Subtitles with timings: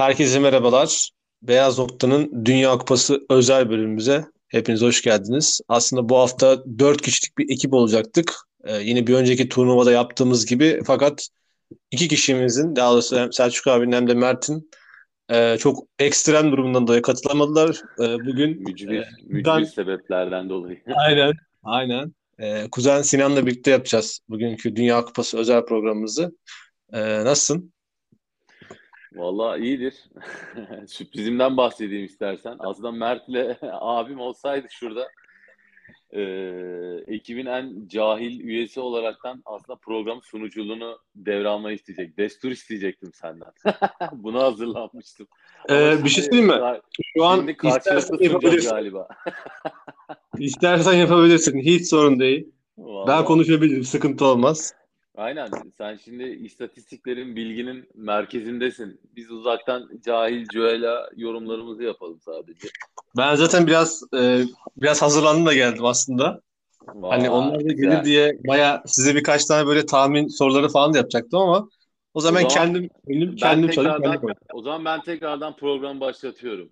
[0.00, 1.10] Herkese merhabalar.
[1.42, 5.60] Beyaz Nokta'nın Dünya Kupası özel bölümümüze hepiniz hoş geldiniz.
[5.68, 8.34] Aslında bu hafta 4 kişilik bir ekip olacaktık.
[8.64, 11.28] Ee, yine bir önceki turnuvada yaptığımız gibi fakat
[11.90, 14.70] iki kişimizin daha doğrusu hem Selçuk abinin hem de Mert'in
[15.30, 17.80] e, çok ekstrem durumundan dolayı katılamadılar.
[17.98, 20.82] E, bugün Mücbir, e, mücbir sebeplerden dolayı.
[20.96, 26.36] aynen aynen e, kuzen Sinan'la birlikte yapacağız bugünkü Dünya Kupası özel programımızı.
[26.92, 27.72] E, nasılsın?
[29.14, 29.94] Vallahi iyidir.
[30.86, 32.56] Sürprizimden bahsedeyim istersen.
[32.58, 35.08] Aslında Mert'le abim olsaydı şurada
[36.12, 36.20] e,
[37.06, 42.18] ekibin en cahil üyesi olaraktan aslında program sunuculuğunu devralmayı isteyecek.
[42.18, 43.52] Destur isteyecektim senden.
[44.12, 45.26] Buna hazırlanmıştım.
[45.68, 46.80] Ama E, şimdi- bir şey söyleyeyim mi?
[47.16, 48.70] Şu an istersen yapabilirsin.
[48.70, 49.08] galiba.
[50.38, 51.58] İstersen yapabilirsin.
[51.60, 52.48] Hiç sorun değil.
[52.78, 53.24] Ben Vallahi.
[53.24, 53.84] konuşabilirim.
[53.84, 54.74] Sıkıntı olmaz.
[55.20, 55.48] Aynen.
[55.78, 59.00] Sen şimdi istatistiklerin, bilginin merkezindesin.
[59.16, 62.68] Biz uzaktan cahil cüela yorumlarımızı yapalım sadece.
[63.16, 64.42] Ben zaten biraz e,
[64.76, 66.40] biraz hazırlandım da geldim aslında.
[66.86, 70.98] Hani Vay, onlar da gelir diye baya size birkaç tane böyle tahmin soruları falan da
[70.98, 71.68] yapacaktım ama
[72.14, 72.88] o zaman O zaman kendim
[73.36, 74.34] kendim kendim koydum.
[74.52, 76.70] o zaman ben tekrardan program başlatıyorum.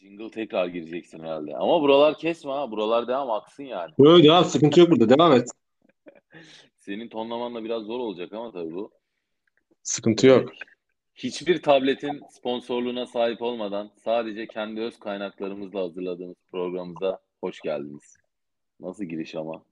[0.00, 1.56] Jingle tekrar gireceksin herhalde.
[1.56, 2.70] Ama buralar kesme ha.
[2.70, 3.92] Buralar devam aksın yani.
[3.98, 5.08] Böyle devam sıkıntı yok burada.
[5.08, 5.48] Devam et.
[6.90, 8.90] Senin tonlamanla biraz zor olacak ama tabii bu.
[9.82, 10.52] Sıkıntı yok.
[11.14, 18.16] Hiçbir tabletin sponsorluğuna sahip olmadan sadece kendi öz kaynaklarımızla hazırladığımız programımıza hoş geldiniz.
[18.80, 19.62] Nasıl giriş ama?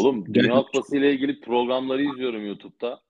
[0.00, 0.56] Oğlum Dünya.
[0.56, 3.00] Kupası ile ilgili programları izliyorum YouTube'da.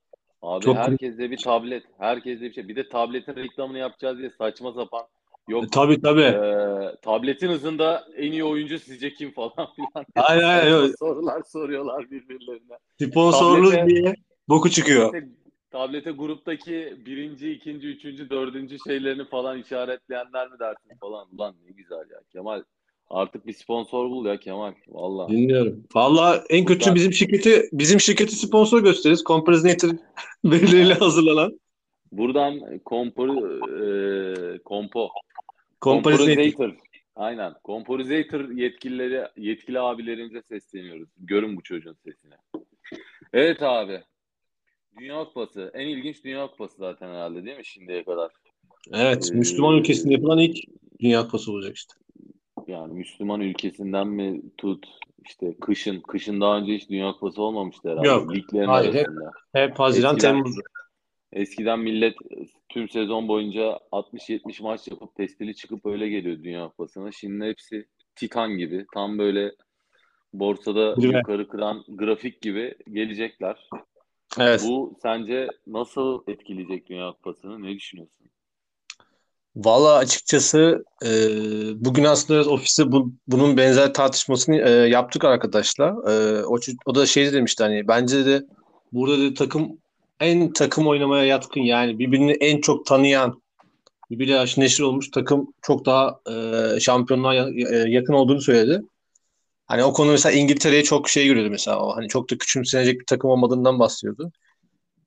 [0.42, 2.68] Abi Çok- herkeste bir tablet, herkeste bir şey.
[2.68, 5.02] Bir de tabletin reklamını yapacağız diye saçma sapan.
[5.48, 6.20] Yok E, Tabii tabii.
[6.22, 10.06] Ee, tabletin hızında en iyi oyuncu sizce kim falan filan.
[10.28, 10.92] Aynen, aynen.
[10.98, 12.78] Sorular soruyorlar birbirlerine.
[13.10, 14.14] Sponsorlu Tablete- diye
[14.48, 15.06] boku çıkıyor.
[15.12, 15.28] Tablete,
[15.70, 21.27] tablete gruptaki birinci, ikinci, üçüncü, dördüncü şeylerini falan işaretleyenler mi dersin falan.
[21.33, 22.62] Ulan ne güzel ya Kemal.
[23.11, 24.72] Artık bir sponsor bul ya Kemal.
[24.88, 25.28] Valla.
[25.28, 25.84] Dinliyorum.
[25.94, 29.24] Valla en kötü Ben- bizim şirketi bizim şirketi sponsor gösteririz.
[29.24, 29.90] Compresator
[30.44, 31.61] verileriyle hazırlanan.
[32.12, 33.28] Buradan kompor,
[33.80, 35.08] e, kompo.
[35.82, 36.74] Comporizator.
[37.16, 37.54] Aynen.
[37.64, 41.08] Comporizator yetkilileri, yetkili abilerimize sesleniyoruz.
[41.18, 42.34] Görün bu çocuğun sesini.
[43.32, 44.00] Evet abi.
[45.00, 45.70] Dünya Kupası.
[45.74, 48.30] En ilginç Dünya Kupası zaten herhalde değil mi şimdiye kadar?
[48.92, 50.56] Evet, Ee, Müslüman ülkesinde yapılan ilk
[51.00, 51.94] Dünya Kupası olacak işte.
[52.66, 54.86] Yani Müslüman ülkesinden mi tut
[55.24, 56.00] işte kışın.
[56.00, 58.08] Kışın daha önce hiç Dünya Kupası olmamıştı herhalde.
[58.08, 58.34] Yok.
[58.34, 59.30] Liglerin Hayır, hep- arasında.
[59.52, 60.56] Hep Haziran, Eskiden- Temmuz.
[61.32, 62.14] Eskiden millet
[62.68, 67.12] tüm sezon boyunca 60-70 maç yapıp testili çıkıp öyle geliyor Dünya Kupası'na.
[67.12, 69.52] Şimdi hepsi Titan gibi tam böyle
[70.32, 73.68] borsada Değil yukarı kıran grafik gibi gelecekler.
[74.40, 74.64] Evet.
[74.68, 77.62] Bu sence nasıl etkileyecek Dünya Kupası'nı?
[77.62, 78.26] Ne düşünüyorsun?
[79.56, 81.08] Valla açıkçası e,
[81.84, 85.90] bugün aslında ofiste bu, bunun benzer tartışmasını e, yaptık arkadaşlar.
[85.90, 88.42] E, o, o da şey demişti hani bence de
[88.92, 89.81] burada de takım
[90.22, 93.42] en takım oynamaya yatkın yani birbirini en çok tanıyan
[94.10, 98.82] birbiriyle aşırı neşir olmuş takım çok daha e, şampiyonluğa ya- e, yakın olduğunu söyledi.
[99.66, 103.06] Hani o konu mesela İngiltere'ye çok şey görüyordu mesela o hani çok da küçümsenecek bir
[103.06, 104.32] takım olmadığından bahsediyordu.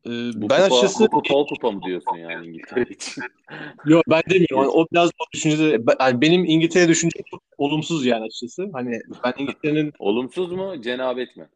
[0.05, 3.23] E, Bu ben kupa, açıkçası kupa o kupa mı diyorsun yani İngiltere için?
[3.85, 4.57] Yok ben demiyorum.
[4.57, 8.69] Yani o biraz o düşüncede yani benim İngiltere düşüncem çok olumsuz yani açıkçası.
[8.73, 11.47] Hani ben İngiltere'nin Olumsuz mu, cenabet mi?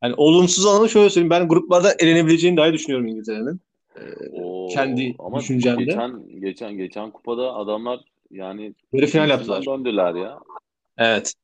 [0.00, 1.30] Hani olumsuz alanı şöyle söyleyeyim.
[1.30, 3.60] Ben gruplarda elenebileceğini dahi düşünüyorum İngiltere'nin.
[4.32, 5.84] Oo, Kendi ama düşüncemde.
[5.84, 9.64] Geçen, geçen, geçen kupada adamlar yani Yarı final yaptılar.
[9.66, 10.38] döndüler ya.
[10.98, 11.34] Evet.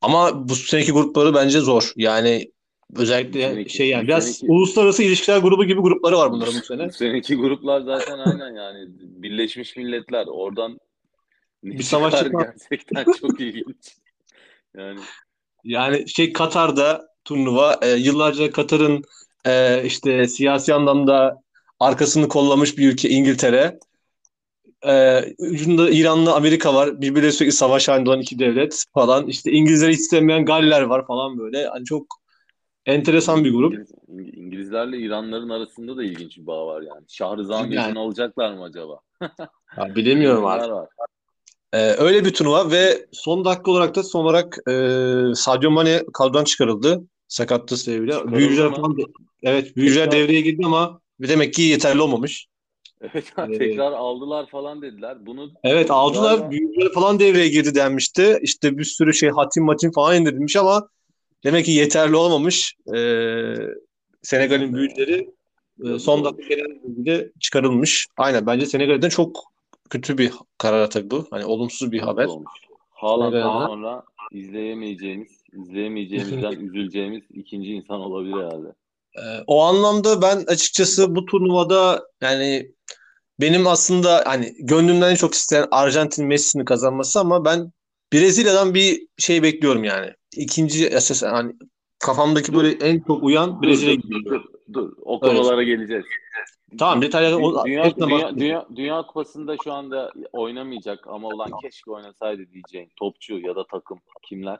[0.00, 1.92] Ama bu seneki grupları bence zor.
[1.96, 2.50] Yani
[2.96, 6.88] özellikle Seneki- şey yani biraz seneki- uluslararası ilişkiler grubu gibi grupları var bunların bu sene.
[6.88, 10.80] Bu seneki gruplar zaten aynen yani Birleşmiş Milletler oradan
[11.64, 13.96] Bir savaş çıkar gerçekten çok ilginç.
[14.76, 15.00] Yani
[15.64, 19.04] Yani şey Katar'da turnuva e, yıllarca Katar'ın
[19.46, 21.42] e, işte siyasi anlamda
[21.80, 23.78] arkasını kollamış bir ülke İngiltere.
[24.86, 27.00] E, ucunda İran'la Amerika var.
[27.00, 29.26] Birbirleri sürekli savaş halinde olan iki devlet falan.
[29.26, 31.66] İşte İngilizleri hiç sevmeyen Galler var falan böyle.
[31.66, 32.06] Hani çok
[32.86, 33.74] enteresan bir grup.
[33.74, 37.04] İngiliz- İng- İngilizlerle İranların arasında da ilginç bir bağ var yani.
[37.08, 37.98] Şahrızad'ın Yani.
[37.98, 39.00] alacaklar mı acaba?
[39.76, 40.70] Ya bilemiyorum artık.
[40.70, 40.88] var.
[41.72, 44.74] E, öyle bir turnuva ve son dakika olarak da son olarak e,
[45.34, 47.02] Sadio Mane kadrodan çıkarıldı.
[47.28, 48.32] Sakatlığı sebebiyle.
[48.32, 49.02] Büyücüler falan de-
[49.42, 52.46] evet büyücüler Tekrar- devreye girdi ama demek ki yeterli olmamış.
[53.00, 55.26] Evet Ee, tekrar aldılar falan dediler.
[55.26, 56.38] Bunu Evet aldılar.
[56.38, 58.38] Galiba- Büyücüler falan devreye girdi denmişti.
[58.42, 60.88] İşte bir sürü şey hatim matim falan indirilmiş ama
[61.44, 62.74] demek ki yeterli olmamış.
[62.96, 63.54] Ee,
[64.22, 65.30] Senegal'in büyücüleri
[65.84, 68.06] e, son dakika gelen bilgiyle çıkarılmış.
[68.16, 69.44] Aynen bence Senegal'den çok
[69.90, 71.26] kötü bir karar tabii bu.
[71.30, 72.28] Hani olumsuz bir haber.
[72.90, 78.68] Haaland'dan sonra izleyemeyeceğimiz, izleyemeyeceğimizden üzüleceğimiz ikinci insan olabilir herhalde.
[79.16, 82.72] Ee, o anlamda ben açıkçası bu turnuvada yani
[83.40, 87.72] benim aslında hani gönlümden en çok isteyen Arjantin Messi'ni kazanması ama ben
[88.12, 90.10] Brezilya'dan bir şey bekliyorum yani.
[90.36, 91.52] İkinci esas hani
[91.98, 94.92] kafamdaki Dur, böyle en çok uyan Brezilya dur, dur, dur, dur.
[95.02, 96.04] O Öyle konulara geleceğiz.
[96.78, 102.50] Tamam detayları o, Dünya, dünya, dünya, dünya Kupası'nda şu anda oynamayacak ama ulan keşke oynasaydı
[102.52, 104.58] diyeceğin topçu ya da takım kimler?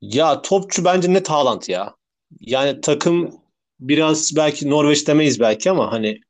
[0.00, 1.94] Ya topçu bence net Haaland ya.
[2.40, 3.40] Yani takım
[3.80, 6.20] biraz belki Norveç demeyiz belki ama hani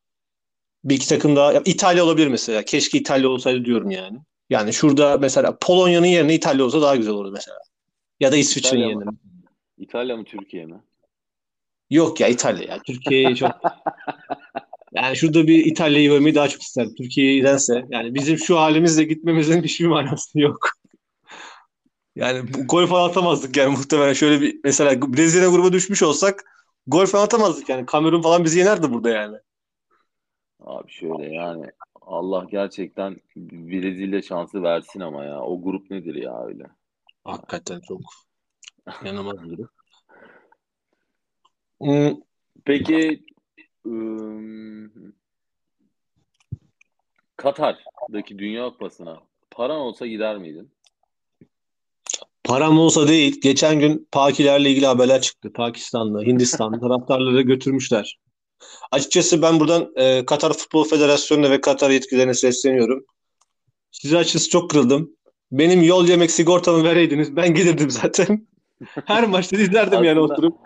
[0.85, 2.63] bir iki takım daha ya İtalya olabilir mesela.
[2.63, 4.19] Keşke İtalya olsaydı diyorum yani.
[4.51, 7.59] Yani şurada mesela Polonya'nın yerine İtalya olsa daha güzel olurdu mesela.
[8.21, 8.89] Ya da İsviçre'nin mı?
[8.89, 9.11] yerine.
[9.79, 10.83] İtalya mı Türkiye mi?
[11.91, 12.83] Yok ya İtalya ya.
[12.87, 13.51] Türkiye'yi çok
[14.95, 16.95] yani şurada bir İtalya'yı görmeyi daha çok isterim.
[16.99, 20.71] Türkiye'dense yani bizim şu halimizle gitmemizin hiçbir manası yok.
[22.17, 26.45] Yani bu, gol falan atamazdık yani muhtemelen şöyle bir mesela Brezilya gruba düşmüş olsak
[26.87, 27.87] gol falan atamazdık yani.
[27.87, 29.37] Kamerun falan bizi yenerdi burada yani.
[30.61, 31.67] Abi şöyle yani
[32.01, 35.41] Allah gerçekten Brezilya şansı versin ama ya.
[35.43, 36.65] O grup nedir ya öyle?
[37.25, 38.01] Hakikaten çok
[39.03, 39.67] inanılmaz bir.
[41.81, 42.15] Hmm,
[42.65, 43.25] Peki
[47.37, 49.21] Katar'daki Dünya Kupası'na
[49.51, 50.71] paran olsa gider miydin?
[52.49, 53.41] param olsa değil.
[53.41, 55.53] Geçen gün Pakilerle ilgili haberler çıktı.
[55.53, 58.19] Pakistan'da, Hindistan'da taraftarları götürmüşler.
[58.91, 63.05] Açıkçası ben buradan e, Katar Futbol Federasyonu'na ve Katar yetkililerine sesleniyorum.
[63.91, 65.11] Size açıkçası çok kırıldım.
[65.53, 67.37] Benim yol yemek sigortamı vereydiniz.
[67.37, 68.47] Ben gelirdim zaten.
[69.05, 70.57] Her maçta izlerdim yani oturup.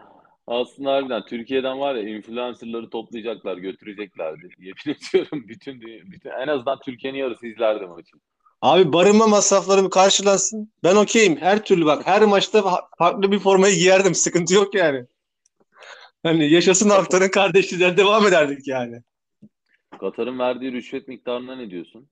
[0.47, 4.49] Aslında harbiden Türkiye'den var ya influencerları toplayacaklar, götüreceklerdi.
[4.59, 5.81] Yemin ediyorum bütün,
[6.13, 8.17] bütün en azından Türkiye'nin yarısı izlerdi maçı.
[8.63, 10.73] Abi barınma masraflarım karşılansın.
[10.85, 11.37] Ben okeyim.
[11.37, 12.07] Her türlü bak.
[12.07, 14.15] Her maçta fa- farklı bir formayı giyerdim.
[14.15, 15.07] Sıkıntı yok yani.
[16.23, 19.03] Hani yaşasın haftanın kardeşliğinden devam ederdik yani.
[20.01, 22.09] Katar'ın verdiği rüşvet miktarına ne diyorsun?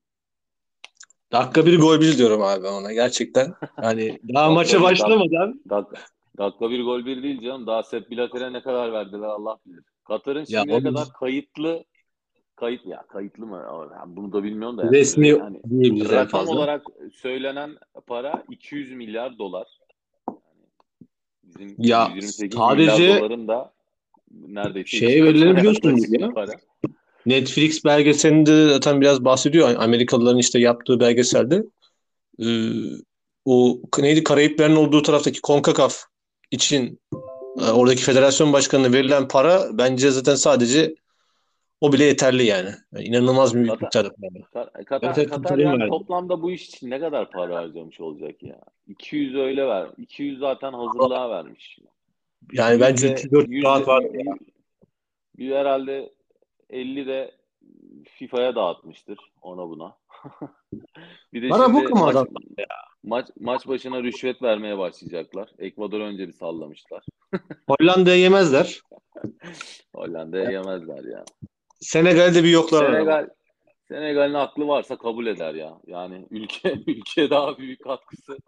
[1.32, 3.54] Dakika bir gol bir diyorum abi ona gerçekten.
[3.76, 7.66] Hani daha Dakika dak, başlamadan dak, dakika bir gol bir değil canım.
[7.66, 9.84] Daha Sepp Blatter'e ne kadar verdiler Allah bilir.
[10.04, 11.84] Katar'ın şimdiye onun kadar kayıtlı
[12.56, 13.90] kayıt ya kayıtlı mı?
[14.06, 16.52] Bunu da bilmiyorum da yani resmi re- yani diyebiliriz en fazla.
[16.56, 19.66] olarak söylenen para 200 milyar dolar.
[21.42, 23.72] Bizim Ya 128 milyar sadece doların da
[24.30, 26.30] neredeyse verileni katına biliyorsunuz ya.
[26.30, 26.52] para.
[27.26, 29.74] Netflix belgeselinde zaten biraz bahsediyor.
[29.78, 31.62] Amerikalıların işte yaptığı belgeselde.
[32.42, 32.70] Ee,
[33.44, 36.09] o neydi Karayiplerin olduğu taraftaki CONCACAF
[36.50, 37.00] için
[37.60, 40.94] e, oradaki federasyon başkanına verilen para bence zaten sadece
[41.80, 42.70] o bile yeterli yani.
[42.92, 44.64] Yani inanılmaz bir Katar, miktarda para.
[44.64, 48.42] Ka- Evet, Katar, evet, Katar yani toplamda bu iş için ne kadar para harcamış olacak
[48.42, 48.60] ya?
[48.88, 49.88] 200 öyle ver.
[49.98, 51.78] 200 zaten hazırlığa vermiş.
[52.52, 54.04] Yani bence Yüzde 304 rahat yüzde var.
[54.04, 54.26] bir,
[55.38, 56.12] bir herhalde
[56.70, 57.34] 50 de
[58.08, 59.96] FIFA'ya dağıtmıştır ona buna.
[61.32, 62.26] Bir de Para bu şimdi mu
[63.02, 65.48] maç maç başına rüşvet vermeye başlayacaklar.
[65.58, 67.04] Ekvador önce bir sallamışlar.
[67.68, 68.80] Hollanda'ya yemezler.
[69.94, 71.24] Hollanda'ya yemezler ya.
[71.80, 72.86] Senegal'de bir yoklar.
[72.86, 73.28] Senegal
[73.88, 75.80] Senegal'in aklı varsa kabul eder ya.
[75.86, 78.38] Yani ülke ülke daha büyük katkısı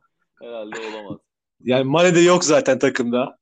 [0.43, 1.19] herhalde olamaz.
[1.61, 3.39] Yani Mane de yok zaten takımda.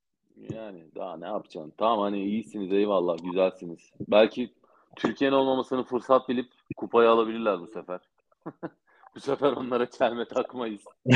[0.53, 1.73] Yani daha ne yapacaksın?
[1.79, 3.91] Tamam hani iyisiniz eyvallah güzelsiniz.
[4.09, 4.51] Belki
[4.97, 8.01] Türkiye'nin olmamasını fırsat bilip kupayı alabilirler bu sefer.
[9.15, 10.81] Bu sefer onlara çelme takmayız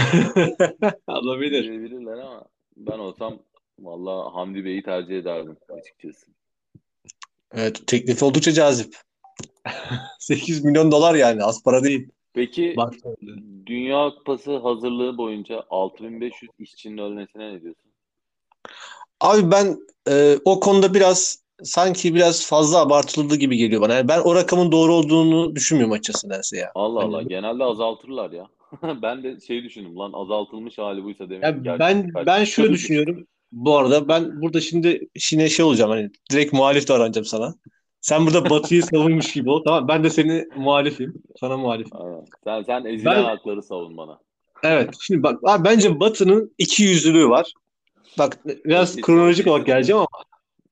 [1.06, 1.62] Olabilir.
[1.62, 2.44] diyebilirler ama
[2.76, 3.38] ben olsam
[3.78, 6.26] vallahi Hamdi Bey'i tercih ederdim açıkçası.
[7.52, 8.96] Evet, teklif oldukça cazip.
[10.18, 12.08] 8 milyon dolar yani az para değil.
[12.32, 12.94] Peki Bak.
[13.66, 17.90] Dünya Kupası hazırlığı boyunca 6500 işçinin ölmesine ne diyorsun?
[19.20, 23.94] Abi ben e, o konuda biraz sanki biraz fazla abartıldı gibi geliyor bana.
[23.94, 26.72] Yani ben o rakamın doğru olduğunu düşünmüyorum açıkçası nedense ya.
[26.74, 28.46] Allah Allah Hani, genelde azaltırlar ya.
[29.02, 33.26] Ben de şey düşündüm lan azaltılmış hali buysa demek ya ben ben şöyle düşünüyorum.
[33.52, 37.54] Bu arada ben burada şimdi yine şey olacağım hani direkt muhalif davranacağım sana.
[38.00, 39.62] Sen burada Batı'yı savunmuş gibi ol.
[39.64, 41.14] Tamam ben de seni muhalifim.
[41.40, 42.02] Sana muhalifim.
[42.02, 42.24] Aynen.
[42.44, 44.18] Sen sen ezilen Ben hakları savun bana.
[44.62, 47.52] evet şimdi bak abi bence Batı'nın iki yüzlülüğü var.
[48.18, 50.24] Bak biraz kronolojik olarak geleceğim ama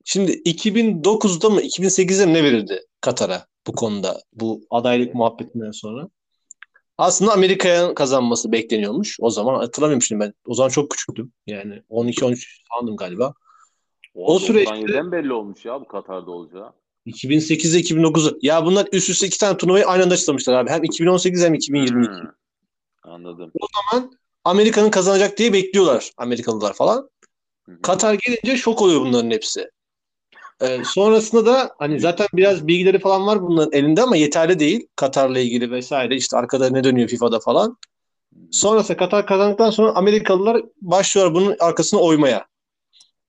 [0.05, 6.09] şimdi 2009'da mı 2008'de mi ne verildi Katar'a bu konuda bu adaylık muhabbetinden sonra?
[6.99, 9.17] Aslında Amerika'ya kazanması bekleniyormuş.
[9.21, 10.35] O zaman hatırlamıyorum şimdi ben.
[10.47, 11.33] O zaman çok küçüktüm.
[11.47, 13.35] Yani 12-13 falandım galiba.
[14.15, 16.73] O O süreçte 97'den belli olmuş ya bu Katar'da olacağı.
[17.07, 18.39] 2008'de 2009'u.
[18.43, 20.71] Ya bunlar üst üste iki tane turnuvayı aynı anda açıklamışlar abi.
[20.71, 22.11] Hem 2018 hem 2022.
[22.11, 22.29] Hmm,
[23.03, 23.53] Anladım.
[24.45, 27.11] Amerika'nın kazanacak diye bekliyorlar Amerikalılar falan.
[27.67, 27.83] Hı hı.
[27.83, 29.71] Katar gelince şok oluyor bunların hepsi.
[30.61, 34.87] Ee, sonrasında da hani zaten biraz bilgileri falan var bunların elinde ama yeterli değil.
[34.97, 37.77] Katar'la ilgili vesaire işte arkada ne dönüyor FIFA'da falan.
[38.51, 42.47] Sonrasında Katar kazandıktan sonra Amerikalılar başlıyorlar bunun arkasına oymaya.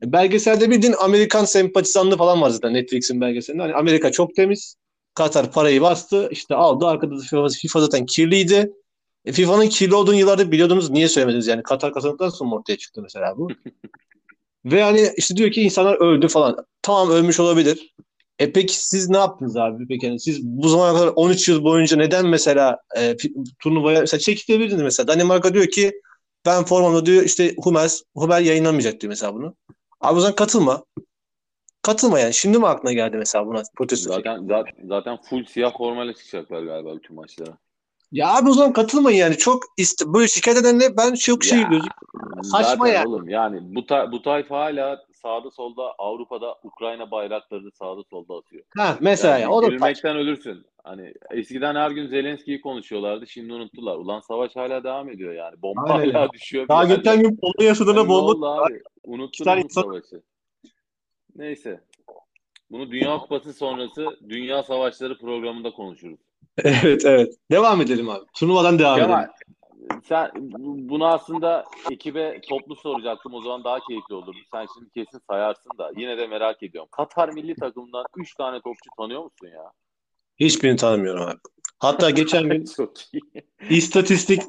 [0.04, 3.62] Belgeselde bildiğin Amerikan sempatizanlığı falan var zaten Netflix'in belgeselinde.
[3.62, 4.76] Hani Amerika çok temiz.
[5.16, 6.28] Katar parayı bastı.
[6.32, 6.86] işte aldı.
[6.86, 8.72] Arkada da FIFA, FIFA zaten kirliydi.
[9.26, 10.90] E, FIFA'nın kirli olduğunu yıllardır biliyordunuz.
[10.90, 11.48] Niye söylemediniz?
[11.48, 13.48] Yani Katar kazandıktan sonra ortaya çıktı mesela bu.
[14.66, 16.66] Ve hani işte diyor ki insanlar öldü falan.
[16.82, 17.94] Tamam ölmüş olabilir.
[18.40, 19.88] E peki siz ne yaptınız abi?
[19.88, 23.18] Peki yani siz bu zamana kadar 13 yıl boyunca neden mesela e,
[23.60, 25.08] turnuvaya mesela çekilebilirdiniz mesela.
[25.08, 26.02] Danimarka diyor ki
[26.46, 29.56] ben formamda diyor işte Hummels, Hummel yayınlanmayacak diyor mesela bunu.
[30.02, 30.84] Abi o zaman katılma.
[31.82, 32.34] Katılma yani.
[32.34, 34.14] Şimdi mi aklına geldi mesela buna protesto?
[34.14, 37.58] Zaten, zaten zaten full siyah formayla çıkacaklar galiba bütün maçlara.
[38.14, 39.38] Ya abi o zaman katılmayın yani.
[39.38, 41.92] Çok iste böyle şikayet edenle ben çok şey Ya, gözük.
[42.44, 43.08] Saçma yani.
[43.08, 48.64] oğlum yani bu, ta- bu tayfa hala sağda solda Avrupa'da Ukrayna bayraklarını sağda solda atıyor.
[48.78, 50.66] Ha mesela Yani ya, o da gülmekten ölürsün.
[50.84, 53.28] Hani eskiden her gün Zelenski'yi konuşuyorlardı.
[53.28, 53.98] Şimdi unuttular.
[53.98, 55.62] Ulan savaş hala devam ediyor yani.
[55.62, 56.14] Bomba Aynen.
[56.14, 56.68] hala düşüyor.
[56.68, 58.82] Daha geçen gün Polonya sınırına Yani bomba abi?
[59.44, 60.22] Tane bu savaşı.
[61.36, 61.82] Neyse.
[62.72, 66.20] Bunu Dünya Kupası sonrası Dünya Savaşları programında konuşuruz.
[66.64, 67.34] Evet evet.
[67.52, 68.26] Devam edelim abi.
[68.34, 70.02] Turnuvadan devam Kemal, edelim.
[70.10, 73.34] sen bu- bunu aslında ekibe toplu soracaktım.
[73.34, 74.38] O zaman daha keyifli olurdu.
[74.52, 75.92] Sen şimdi kesin sayarsın da.
[75.98, 76.90] Yine de merak ediyorum.
[76.92, 79.72] Katar milli takımından 3 tane topçu tanıyor musun ya?
[80.40, 81.38] Hiçbirini tanımıyorum abi.
[81.80, 83.22] Hatta geçen gün Çok iyi.
[83.70, 84.42] istatistik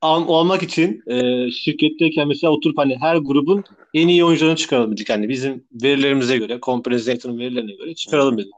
[0.00, 5.10] al- almak için e, şirketteyken mesela oturup hani her grubun en iyi oyuncularını çıkaralım dedik.
[5.10, 8.52] Hani bizim verilerimize göre, Comprehensive'ın verilerine göre çıkaralım dedik.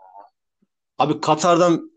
[0.99, 1.91] Abi Katar'dan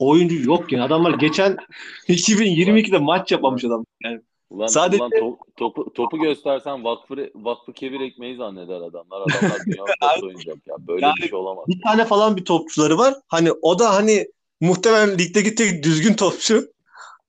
[0.00, 0.84] oyuncu yok yani.
[0.84, 1.56] Adamlar geçen
[2.08, 3.84] 2022'de maç yapmamış adam.
[4.04, 9.20] Yani Ulan, Sadece- ulan to- topu, topu göstersen vakfı, vakfı kebir ekmeği zanneder adamlar.
[9.20, 9.84] Adamlar Dünya
[10.22, 10.76] oynayacak ya.
[10.88, 11.64] Böyle Yani- bir şey olamaz.
[11.68, 13.14] bir tane falan bir topçuları var.
[13.28, 14.26] Hani o da hani
[14.60, 16.64] muhtemelen ligdeki tek düzgün topçu.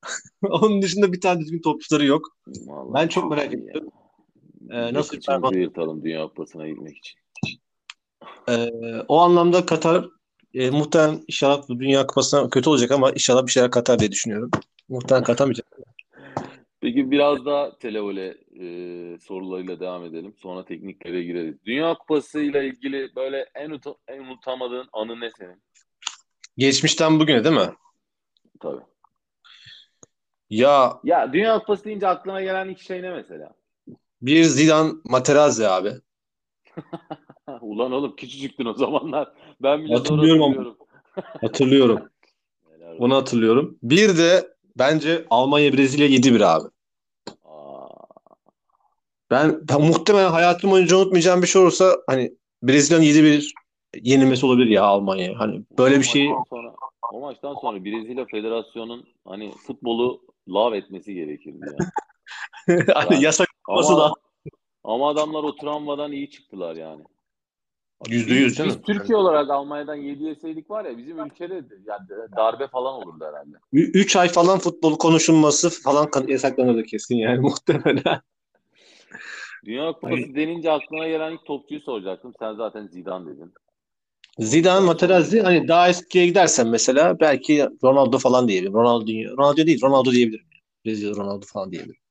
[0.49, 2.27] Onun dışında bir tane düzgün topçuları yok.
[2.47, 3.89] Vallahi Ben çok merak ediyorum.
[4.71, 7.19] Ee, nasıl bir yırtalım Dünya Kupası'na gitmek için.
[8.49, 8.69] Ee,
[9.07, 10.05] o anlamda Katar
[10.53, 14.51] e, muhtemelen inşallah bu Dünya Kupası'na kötü olacak ama inşallah bir şeyler katar diye düşünüyorum.
[14.89, 15.67] Muhtemelen katamayacak.
[16.81, 18.27] Peki biraz daha televole
[18.60, 18.65] e,
[19.20, 20.34] sorularıyla devam edelim.
[20.38, 21.55] Sonra tekniklere gireriz.
[21.65, 25.63] Dünya Kupası ile ilgili böyle en, uta- en unutamadığın anı ne senin?
[26.58, 27.70] Geçmişten bugüne değil mi?
[28.60, 28.81] Tabii.
[30.50, 33.53] Ya Ya Dünya Kupası deyince aklına gelen ilk şey ne mesela?
[34.22, 35.91] bir Zidane Materazzi abi.
[37.62, 39.34] Ulan oğlum küçücüktün o zamanlar.
[39.63, 40.77] Ben bile Hatırlıyorum hatırlıyorum.
[41.41, 42.00] Hatırlıyorum.
[43.00, 43.77] Onu hatırlıyorum.
[43.84, 46.70] Bir de bence Almanya Brezilya 7-1 abi.
[47.46, 47.88] Aa,
[49.32, 53.53] Ben, ben muhtemelen hayatım boyunca unutmayacağım bir şey olursa hani Brezilya'nın 7-1
[54.01, 55.39] yenilmesi olabilir ya Almanya'ya.
[55.39, 56.74] Hani böyle bir şey sonra,
[57.13, 62.86] o maçtan sonra Brezilya Federasyonu'nun hani futbolu lav etmesi gerekirdi ya.
[62.96, 64.15] hani yasak olması da Ama,
[64.84, 67.03] ama adamlar o travmadan iyi çıktılar yani.
[68.10, 68.84] Yüzde yüz Biz, değil biz mi?
[68.84, 73.58] Türkiye olarak Almanya'dan 7 yeseydik var ya bizim ülkede de yani darbe falan olurdu herhalde.
[73.74, 78.22] 3 ay falan futbol konuşulması falan yasaklanırdı kesin yani muhtemelen.
[79.65, 82.34] Dünya Kupası denince aklına gelen ilk topçuyu soracaktım.
[82.39, 83.53] Sen zaten Zidane dedin.
[84.39, 88.74] Zidane, Materazzi hani daha eskiye gidersen mesela belki Ronaldo falan diyebilirim.
[88.74, 90.46] Ronaldo, Ronaldo değil Ronaldo diyebilirim.
[90.86, 92.01] Brezilya Ronaldo falan diyebilirim.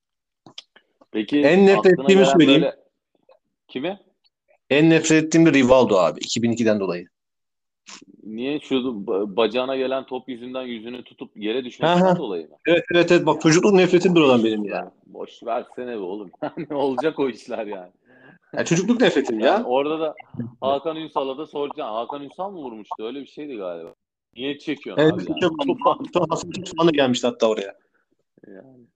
[1.13, 2.63] Peki En nefret ettiğimi söyleyeyim.
[2.63, 2.77] böyle-
[3.69, 4.10] Kime?
[4.71, 7.07] En nefret ettiğim de Rivaldo abi 2002'den dolayı.
[8.23, 12.57] Niye şu ba- bacağına gelen top yüzünden yüzünü tutup yere düşmesinden dolayı mı?
[12.67, 14.93] Evet evet evet bak çocukluk nefretimdir olan benim ya.
[15.07, 16.31] Boş versene be oğlum.
[16.43, 17.93] Yani olacak o işler yani.
[18.57, 19.65] ya çocukluk nefretim Yani ya.
[19.65, 20.15] orada da
[20.61, 21.95] Hakan Ünsal'a da soracaksın.
[21.95, 23.05] Hakan Ünsal mı vurmuştu?
[23.05, 23.95] Öyle bir şeydi galiba.
[24.37, 25.41] Niye çekiyorsun Evet, abi yani?
[25.41, 25.53] çok
[26.15, 27.75] Sonra Hasan da gelmişti hatta oraya.
[28.47, 28.87] Yani.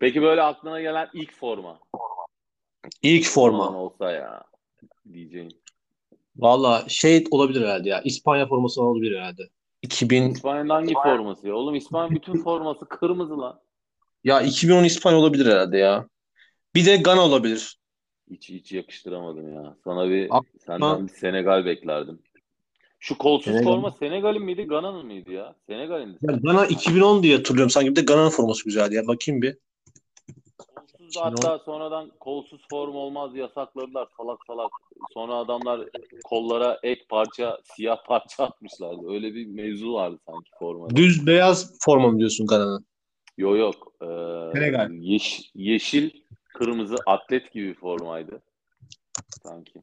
[0.00, 1.80] Peki böyle aklına gelen ilk forma.
[3.02, 3.78] İlk forma.
[3.78, 4.42] olsa ya
[5.12, 5.48] diyeceğim.
[6.36, 8.00] Valla şey olabilir herhalde ya.
[8.04, 9.42] İspanya forması olabilir herhalde.
[9.82, 11.54] 2000 İspanya'nın hangi forması ya?
[11.54, 13.60] Oğlum İspanya bütün forması kırmızı lan.
[14.24, 16.08] ya 2010 İspanya olabilir herhalde ya.
[16.74, 17.78] Bir de Gana olabilir.
[18.30, 19.76] Hiç hiç yakıştıramadım ya.
[19.84, 22.18] Sana bir Ak- senden bir Senegal beklerdim.
[23.00, 23.64] Şu kolsuz Senegal.
[23.64, 25.54] forma Senegal'in miydi, Gana'nın mıydı ya?
[25.66, 26.18] Senegal'in.
[26.22, 27.70] Ya Gana 2010 diye hatırlıyorum.
[27.70, 29.06] Sanki bir de Gana'nın forması güzeldi ya.
[29.06, 29.56] Bakayım bir.
[31.14, 34.70] Kolsuz hatta sonradan kolsuz form olmaz yasakladılar salak salak.
[35.14, 35.88] Sonra adamlar
[36.24, 39.10] kollara ek parça, siyah parça atmışlardı.
[39.12, 40.96] Öyle bir mevzu vardı sanki formada.
[40.96, 42.86] Düz beyaz forma mı diyorsun Kanan'ın?
[43.38, 43.92] Yok yok.
[44.02, 44.06] Ee,
[44.90, 46.10] yeş- yeşil,
[46.54, 48.42] kırmızı atlet gibi bir formaydı.
[49.42, 49.82] Sanki.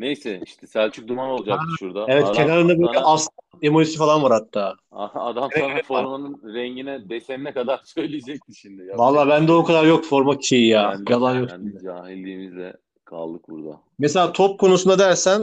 [0.00, 2.04] Neyse işte Selçuk Duman olacaktı şurada.
[2.08, 4.74] Evet Adam kenarında böyle sana- aslan emojisi falan var hatta.
[5.14, 8.80] Adam sana formanın rengine, desenine kadar söyleyecekti şimdi.
[8.82, 10.90] Yapacak Vallahi bir bende o kadar yok forma şeyi ya.
[10.92, 11.48] Kendi- Yalan yok.
[11.48, 13.80] kendi cahilliğimizle kaldık burada.
[13.98, 15.42] Mesela top konusunda dersen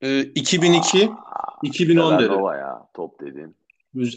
[0.00, 1.10] e, 2002
[1.62, 2.32] 2010 derim.
[2.32, 3.20] Nova ya top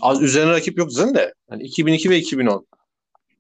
[0.02, 1.34] az- Üzerine rakip yok zaten de.
[1.52, 2.66] Yani 2002 ve 2010.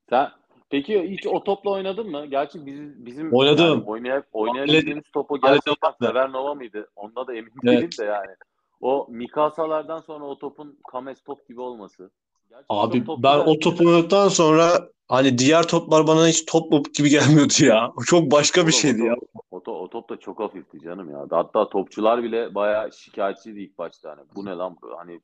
[0.09, 0.27] Sen
[0.69, 2.25] peki hiç o topla oynadın mı?
[2.25, 3.65] Gerçi biz, bizim Oynadım.
[3.65, 5.91] yani oynay, oynayabildiğimiz topu gerçekten.
[6.01, 6.87] Severnova mıydı?
[6.95, 7.77] Onda da emin Evet.
[7.77, 8.35] değilim de yani.
[8.81, 12.11] O Mikasalardan sonra o topun Kames top gibi olması.
[12.49, 16.93] Gerçi Abi toplu ben o topu oynadıktan sonra hani diğer toplar bana hiç top top
[16.95, 17.91] gibi gelmiyordu ya.
[17.97, 19.15] O çok başka bir Oğlum, şeydi o ya.
[19.15, 21.25] top- O, to- o top da çok hafifti canım ya.
[21.31, 24.09] Hatta topçular bile bayağı şikayetçiydi ilk başta.
[24.09, 24.77] Hani bu ne lan?
[24.97, 25.19] Hani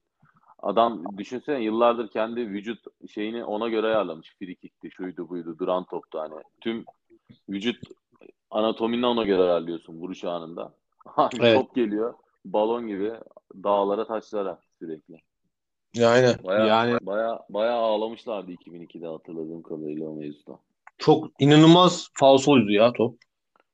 [0.64, 4.36] adam düşünsene yıllardır kendi vücut şeyini ona göre ayarlamış.
[4.40, 6.34] Frikikti, şuydu buydu, duran toptu hani.
[6.62, 6.86] Tüm
[7.50, 7.78] vücut
[8.52, 10.74] anatomini ona göre ayarlıyorsun vuruş anında.
[11.18, 11.56] Abi Evet.
[11.56, 12.14] top geliyor
[12.46, 13.14] balon gibi
[13.64, 15.18] dağlara taşlara sürekli.
[15.96, 20.60] Yani Bayağı, yani bayağı, bayağı ağlamışlardı 2002'de hatırladığım kadarıyla o mevzuda.
[20.98, 23.18] çok inanılmaz falsoydu ya top.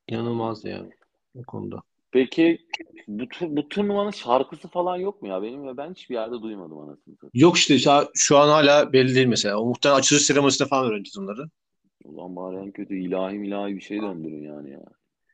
[0.08, 0.90] İnanılmaz yani
[1.36, 1.82] o konuda.
[2.12, 2.58] Peki
[3.08, 5.42] bu, bu turnuvanın şarkısı falan yok mu ya?
[5.42, 7.32] Benim ve ben hiçbir yerde duymadım anasını satayım.
[7.34, 7.78] Yok işte
[8.16, 9.58] şu- an hala belli değil mesela.
[9.60, 11.50] O muhtemelen açılış seremonisinde falan öğreneceğiz onları.
[12.06, 14.82] Ulan bari en kötü ilahi milahi bir şey döndürün yani ya.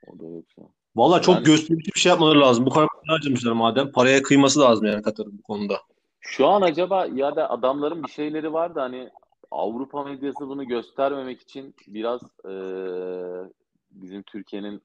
[0.08, 0.62] O da yoksa.
[0.96, 2.65] Vallahi çok Yani- gösterici bir şey yapmaları lazım.
[2.65, 3.91] Bu kadar para harcamışlar madem.
[3.91, 5.77] Paraya kıyması lazım yani Katar'ın bu konuda.
[6.20, 9.10] Şu an acaba ya da adamların bir şeyleri var da hani
[9.51, 13.50] Avrupa medyası bunu göstermemek için biraz eee,
[13.91, 14.82] bizim Türkiye'nin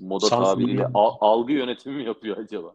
[0.00, 2.74] moda Sansür tabiriyle al- algı yönetimi mi yapıyor acaba?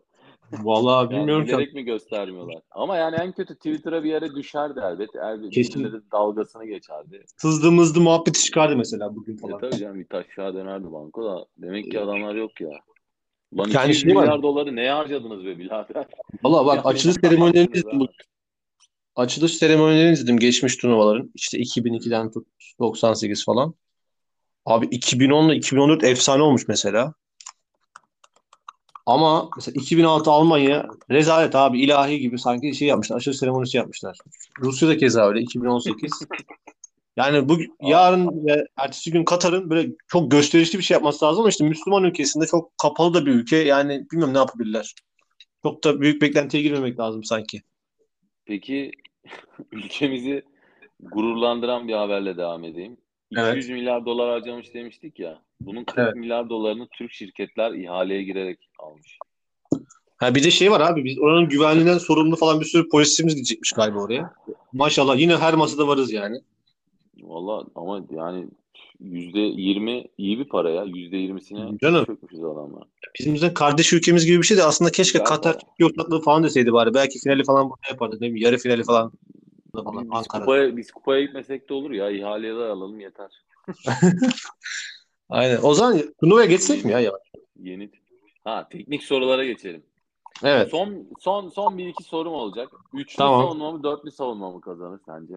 [0.52, 1.52] Vallahi Yani bilmiyorum ki.
[1.54, 2.62] bilerek mi göstermiyorlar?
[2.72, 5.16] Ama yani en kötü Twitter'a bir yere düşerdi elbet.
[5.16, 5.84] elbet Kesin.
[5.84, 7.26] birileri dalgasını geçerdi.
[7.42, 9.60] Hızlı mızlı muhabbeti çıkardı mesela bugün E falan.
[9.60, 11.46] tabii canım bir aşağı dönerdi banko da.
[11.58, 12.70] Demek ki adamlar yok ya.
[13.58, 14.24] Lan Yani 200 şey var.
[14.24, 16.06] milyar doları neye harcadınız be birader?
[16.44, 18.02] Vallahi bak Yani açılış seremonilerini izledim.
[18.02, 18.08] abi?
[19.16, 21.32] Açılış seremonilerini izledim geçmiş turnuvaların.
[21.36, 22.48] İşte 2002'den tut
[22.80, 23.74] 98 falan.
[24.66, 27.14] Abi 2010 ile 2014 efsane olmuş mesela.
[29.06, 33.18] Ama mesela 2006 Almanya rezalet abi ilahi gibi sanki şey yapmışlar.
[33.18, 34.18] Açılış seremonisi yapmışlar.
[34.60, 36.12] Rusya'da keza öyle 2018.
[37.18, 41.50] Yani bu yarın ve ertesi gün Katar'ın böyle çok gösterişli bir şey yapması lazım ama
[41.50, 43.58] işte Müslüman ülkesinde çok kapalı da bir ülke.
[43.58, 44.96] Yani bilmiyorum ne yapabilirler.
[45.64, 47.62] Çok da büyük beklentiye girmemek lazım sanki.
[48.46, 48.92] Peki
[49.72, 50.44] ülkemizi
[51.00, 52.98] gururlandıran bir haberle devam edeyim.
[53.38, 53.50] Evet.
[53.58, 55.42] 200 milyar dolar harcamış demiştik ya.
[55.62, 56.16] Bunun 40 Evet.
[56.16, 59.18] milyar dolarını Türk şirketler ihaleye girerek almış.
[60.18, 63.72] Ha bir de şey var abi biz oranın güvenliğinden sorumlu falan bir sürü polisimiz gidecekmiş
[63.72, 64.34] galiba oraya.
[64.74, 66.38] Maşallah yine her masada varız yani.
[67.22, 68.48] Valla ama yani
[69.04, 70.84] %20 iyi bir para ya.
[70.84, 72.06] %20'sine Canım.
[72.06, 72.84] çökmüşüz adamlar.
[73.20, 75.24] Bizim de kardeş ülkemiz gibi bir şey de aslında keşke.
[75.24, 76.94] Katar Türkiye ortaklığı falan deseydi bari.
[76.94, 78.42] Belki finali falan burada yapardı değil mi?
[78.44, 79.12] Yarı finali falan.
[79.76, 80.46] Falan Biz Ankara'da.
[80.46, 82.10] kupaya, biz kupaya gitmesek de olur ya.
[82.10, 83.32] İhaleye de alalım yeter.
[85.30, 85.60] Aynen.
[85.64, 87.00] O zaman turnuvaya geçsek mi ya?
[87.00, 87.12] ya?
[87.60, 87.92] Yeni.
[88.44, 89.84] Ha teknik sorulara geçelim.
[90.44, 90.72] Evet.
[90.72, 92.70] Son son son bir iki sorum olacak.
[92.94, 93.42] Üçlü Tamam.
[93.42, 95.34] savunma mı dörtlü savunma mı kazanır sence?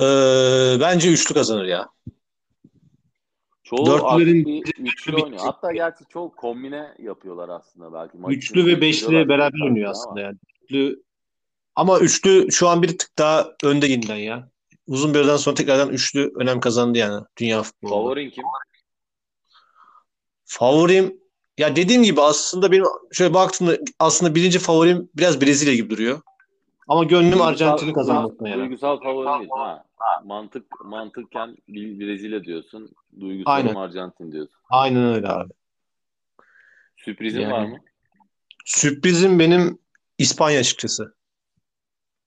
[0.00, 1.88] Ee, bence üçlü kazanır ya.
[3.62, 5.42] Çoğu Dörtlülerin bir üçlü oynuyor.
[5.42, 8.18] Hatta gerçi çoğu kombine yapıyorlar aslında belki.
[8.18, 9.90] Maç Üçlü ve beşli beraber oynuyor ama.
[9.90, 10.36] aslında yani.
[10.64, 11.02] Üçlü...
[11.78, 14.48] Ama üçlü şu an bir tık daha önde yeniden ya.
[14.86, 17.96] Uzun bir aradan sonra tekrardan üçlü önem kazandı yani dünya futbolunda.
[17.96, 18.44] Favorin kim?
[20.44, 21.20] Favorim
[21.58, 26.20] ya dediğim gibi aslında benim şöyle baktığımda aslında birinci favorim biraz Brezilya gibi duruyor.
[26.88, 28.60] Ama gönlüm Arjantin'i kazanmasına yani.
[28.60, 29.50] Duygusal favorin değil.
[29.56, 29.84] Ha.
[30.24, 32.90] Mantık mantıkken Brezilya diyorsun.
[33.20, 33.74] Duygusalım Aynen.
[33.74, 34.54] Arjantin diyorsun.
[34.70, 35.52] Aynen öyle abi.
[36.96, 37.78] Sürprizin Yani- var mı?
[38.64, 39.78] Sürprizim benim
[40.18, 41.17] İspanya açıkçası.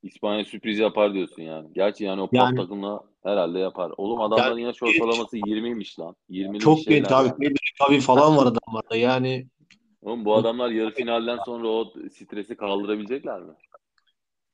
[0.03, 1.69] İspanya sürpriz yapar diyorsun yani.
[1.73, 3.91] Gerçi yani o Yani- takımla herhalde yapar.
[3.97, 6.15] Oğlum adamların yaş ortalaması 20'ymiş lan.
[6.29, 7.27] 20'li Çok genç abi.
[7.27, 7.37] yani.
[7.37, 7.55] Pedri,
[7.87, 8.95] Gavi falan var adamlarda.
[8.95, 9.47] Yani
[10.01, 13.53] Oğlum bu adamlar yarı finalden sonra o stresi kaldırabilecekler mi?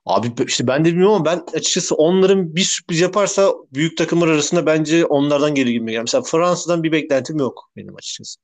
[0.05, 4.65] abi işte ben de bilmiyorum ama ben açıkçası onların bir sürpriz yaparsa büyük takımlar arasında
[4.65, 6.13] bence onlardan geri girmeye gelmiş.
[6.13, 8.39] Mesela Fransa'dan bir beklentim yok benim açıkçası.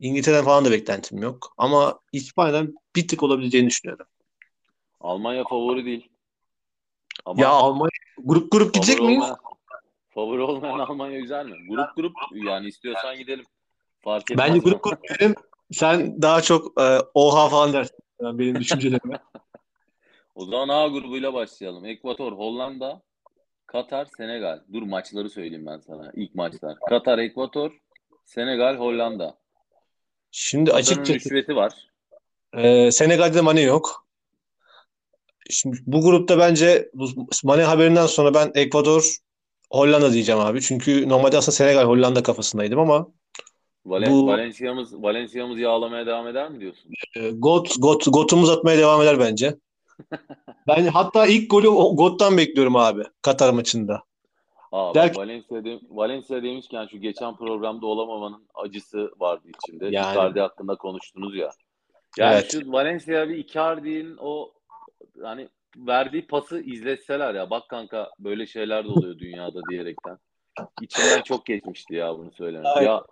[0.00, 1.54] İngiltere'den falan da beklentim yok.
[1.56, 4.06] Ama İspanya'dan bir tık olabileceğini düşünüyorum.
[5.00, 6.08] Almanya favori değil.
[7.24, 9.22] Ama Ya Almanya grup grup gidecek favori miyiz?
[9.22, 9.38] olmayan-
[10.10, 11.56] favori olmayan Almanya güzel mi?
[11.68, 13.44] Grup grup yani istiyorsan gidelim.
[14.00, 14.48] Fark etmez.
[14.48, 15.34] Bence grup grup gidelim.
[15.72, 17.96] Sen daha çok e, oha falan dersin.
[18.20, 19.18] Yani benim düşüncelerime.
[20.34, 21.84] O zaman A grubuyla başlayalım.
[21.86, 23.02] Ekvator, Hollanda,
[23.66, 24.60] Katar, Senegal.
[24.72, 26.10] Dur maçları söyleyeyim ben sana.
[26.14, 26.78] İlk maçlar.
[26.88, 27.72] Katar, Ekvator,
[28.24, 29.38] Senegal, Hollanda.
[30.30, 31.72] Şimdi Katar'ın açıkçası rüşveti var.
[32.56, 34.06] e, Senegal'de Mane yok.
[35.50, 37.08] Şimdi bu grupta bence bu
[37.44, 39.16] Mane haberinden sonra ben Ekvador
[39.70, 40.60] Hollanda diyeceğim abi.
[40.60, 43.08] Çünkü normalde aslında Senegal Hollanda kafasındaydım ama
[43.86, 46.90] Valen Bu- Valencia'mız Valencia'mız yağlamaya devam eder mi diyorsun?
[47.16, 49.54] e, Got, Got, Got'umuz atmaya devam eder bence.
[50.68, 54.02] Ben hatta ilk golü Got'tan bekliyorum abi Katar maçında.
[54.72, 59.84] Aa, Der Valencia, de- Valencia demişken şu geçen programda olamamanın acısı vardı içinde.
[59.90, 60.12] Yani.
[60.12, 61.50] Icardi hakkında konuştunuz ya.
[62.18, 62.52] Yani Evet.
[62.52, 64.52] şu Valencia bir Icardi'nin o
[65.22, 70.18] hani verdiği pası izletseler ya bak kanka böyle şeyler de oluyor dünyada diyerekten.
[70.80, 72.66] İçinden çok geçmişti ya bunu söylemek.
[72.76, 72.90] Aynen.
[72.90, 73.04] Ya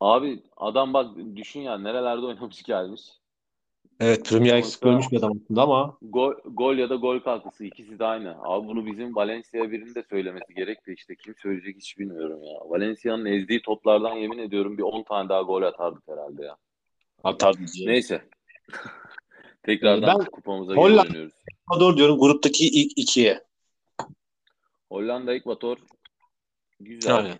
[0.00, 3.02] abi adam bak düşün ya nerelerde oynamış gelmiş.
[4.00, 7.98] Evet Premier League görmüş bir adam aslında ama Gol, gol ya da gol katkısı ikisi
[7.98, 8.36] de aynı.
[8.42, 12.60] Abi bunu bizim Valencia birinin de söylemesi gerek de işte kim söyleyecek hiç bilmiyorum ya.
[12.70, 16.56] Valencia'nın ezdiği toplardan yemin ediyorum bir 10 tane daha gol atardık herhalde ya.
[17.24, 17.92] atar diyeceğim.
[17.92, 18.22] Neyse.
[19.66, 21.32] Tekrardan Ben kupamıza Hollanda- geri dönüyoruz.
[21.52, 23.44] Ekvador diyorum gruptaki ilk ikiye.
[24.88, 25.76] Hollanda, Ekvator
[26.80, 27.10] güzel.
[27.10, 27.32] Yani.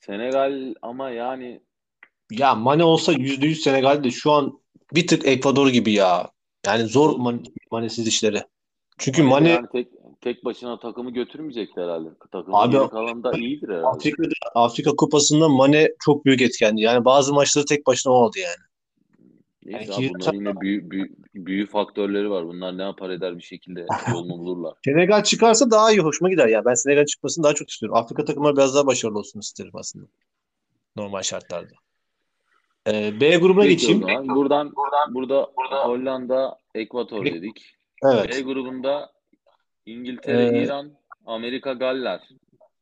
[0.00, 1.60] Senegal ama yani
[2.30, 4.60] Ya Mane olsa %100 Senegal'de şu an
[4.94, 6.30] bir tık Ekvador gibi ya.
[6.66, 8.42] Yani zor Man Mane'siz işleri.
[8.98, 9.88] Çünkü Mane Mane yani tek
[10.20, 12.08] tek başına takımı götürmeyecekti herhalde.
[12.32, 13.86] Takımın Abi- geri kalanında iyidir herhalde.
[13.86, 16.80] Afrika'da Afrika Kupası'nda Mane çok büyük etkendi.
[16.82, 18.69] Yani bazı maçları tek başına oldu yani.
[19.70, 22.46] Neyse Yani abi bunların yine büyü, büyü, büyü faktörleri var.
[22.46, 24.74] Bunlar ne yapar eder bir şekilde yolunu bulurlar.
[24.84, 26.64] Senegal çıkarsa daha iyi hoşuma gider ya.
[26.64, 27.98] Ben Senegal çıkmasını daha çok istiyorum.
[27.98, 30.06] Afrika takımları biraz daha başarılı olsun isterim aslında.
[30.96, 31.74] Normal şartlarda.
[32.88, 34.00] Ee, B grubuna Peki geçeyim.
[34.00, 34.72] zaman buradan
[35.10, 35.50] burada
[35.84, 37.74] Hollanda, Ekvator dedik.
[38.04, 38.36] Evet.
[38.36, 39.12] B grubunda
[39.86, 40.92] İngiltere, Ee, İran,
[41.26, 42.28] Amerika, Galler.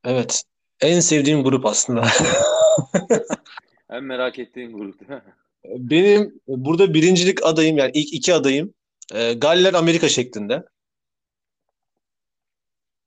[0.04, 0.42] Evet.
[0.80, 2.06] En sevdiğim grup aslında.
[3.90, 5.00] En merak ettiğim grup?
[5.64, 8.74] Benim burada birincilik adayım yani ilk iki adayım
[9.14, 10.64] e, Galler Amerika şeklinde.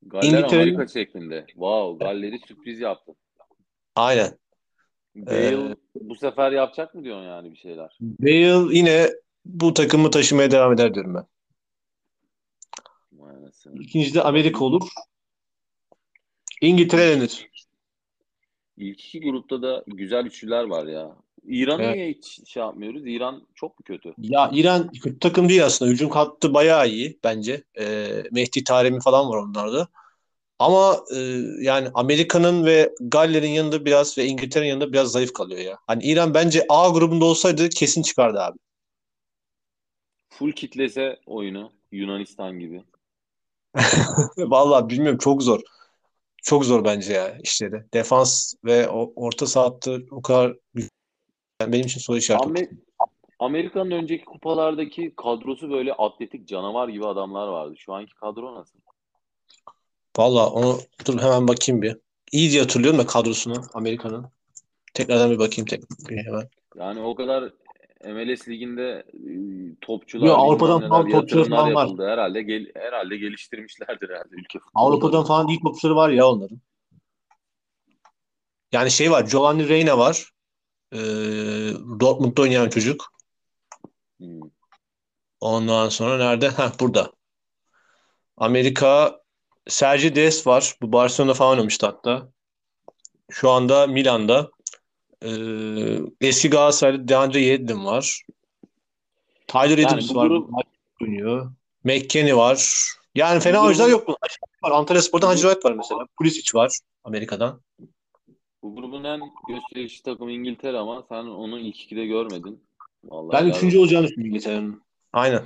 [0.01, 1.45] Galler İngiltere'nin- Amerika şeklinde.
[1.47, 3.15] Wow, Galler'i sürpriz yaptın.
[3.95, 4.37] Aynen.
[5.15, 7.97] Bale Ee, bu sefer yapacak mı diyorsun yani bir şeyler?
[8.01, 9.09] Bale yine
[9.45, 11.25] bu takımı taşımaya devam eder diyorum ben.
[13.51, 13.83] Anasını.
[13.83, 14.89] İkinci de Amerika olur.
[16.61, 17.49] İngiltere elenir.
[18.77, 21.15] İlk iki grupta da güzel üçlüler var ya.
[21.43, 21.97] İran'ı Evet.
[21.97, 23.01] niye hiç şey yapmıyoruz?
[23.05, 24.15] İran çok mu kötü?
[24.17, 25.91] Ya İran kötü takım değil aslında.
[25.91, 27.63] Hücum hattı bayağı iyi bence.
[27.79, 29.87] E, Mehdi Taremi falan var onlarda.
[30.59, 31.19] Ama e,
[31.61, 35.77] yani Amerika'nın ve Galler'in yanında biraz ve İngiltere'nin yanında biraz zayıf kalıyor ya.
[35.87, 38.59] Hani İran bence A grubunda olsaydı kesin çıkardı abi.
[40.29, 42.83] Full kitlese oyunu Yunanistan gibi.
[44.37, 45.61] Vallahi bilmiyorum çok zor.
[46.43, 47.85] Çok zor bence ya işleri.
[47.93, 49.73] Defans ve orta saha
[50.11, 50.55] o kadar
[51.67, 52.49] benim için soru işareti.
[52.49, 52.69] Amer-
[53.39, 57.75] Amerika'nın önceki kupalardaki kadrosu böyle atletik canavar gibi adamlar vardı.
[57.77, 58.79] Şu anki kadro nasıl?
[60.17, 61.97] Vallahi onu dur hemen bakayım bir.
[62.31, 64.25] İyi diye hatırlıyorum da kadrosunu Amerika'nın.
[64.93, 66.49] Tekrardan bir bakayım tek bir hemen.
[66.75, 67.53] Yani o kadar
[68.05, 69.31] MLS liginde e,
[69.81, 71.89] topçular, Yo, bilmem Avrupa'dan falan topçular falan var.
[71.99, 74.59] Herhalde gel, herhalde geliştirmişlerdir herhalde ülke.
[74.75, 76.61] Avrupa'dan falan iyi topçuları var ya onların.
[78.71, 79.25] Yani şey var.
[79.31, 80.31] Giovanni Reina var.
[80.93, 80.97] Ee,
[81.99, 83.13] Dortmund'da oynayan çocuk.
[84.19, 84.39] Hmm.
[85.39, 86.49] Ondan sonra nerede?
[86.49, 87.11] Heh, burada.
[88.37, 89.21] Amerika
[89.67, 90.75] Sergi Des var.
[90.81, 92.29] Bu Barcelona falan oynamıştı hatta.
[93.29, 94.51] Şu anda Milan'da.
[95.23, 95.29] Ee,
[96.21, 98.21] eski Galatasaray'da DeAndre Yedlin var.
[99.47, 100.27] Tyler Yani Adams var.
[100.27, 100.49] grup-
[101.01, 101.51] oynuyor.
[101.83, 102.73] McKennie var.
[103.15, 104.07] Yani fena oyuncular yok.
[104.07, 104.37] bunlar.
[104.63, 104.71] Var.
[104.71, 106.07] Antalya Spor'dan Hacı var mesela.
[106.17, 107.61] Pulisic var Amerika'dan.
[108.63, 112.63] Bu grubun en gösterişli takımı İngiltere ama sen onu ilk ikide görmedin.
[113.03, 114.81] Vallahi Ben üçüncü olacağını düşünüyorum İngiltere'nin.
[115.13, 115.43] Aynen.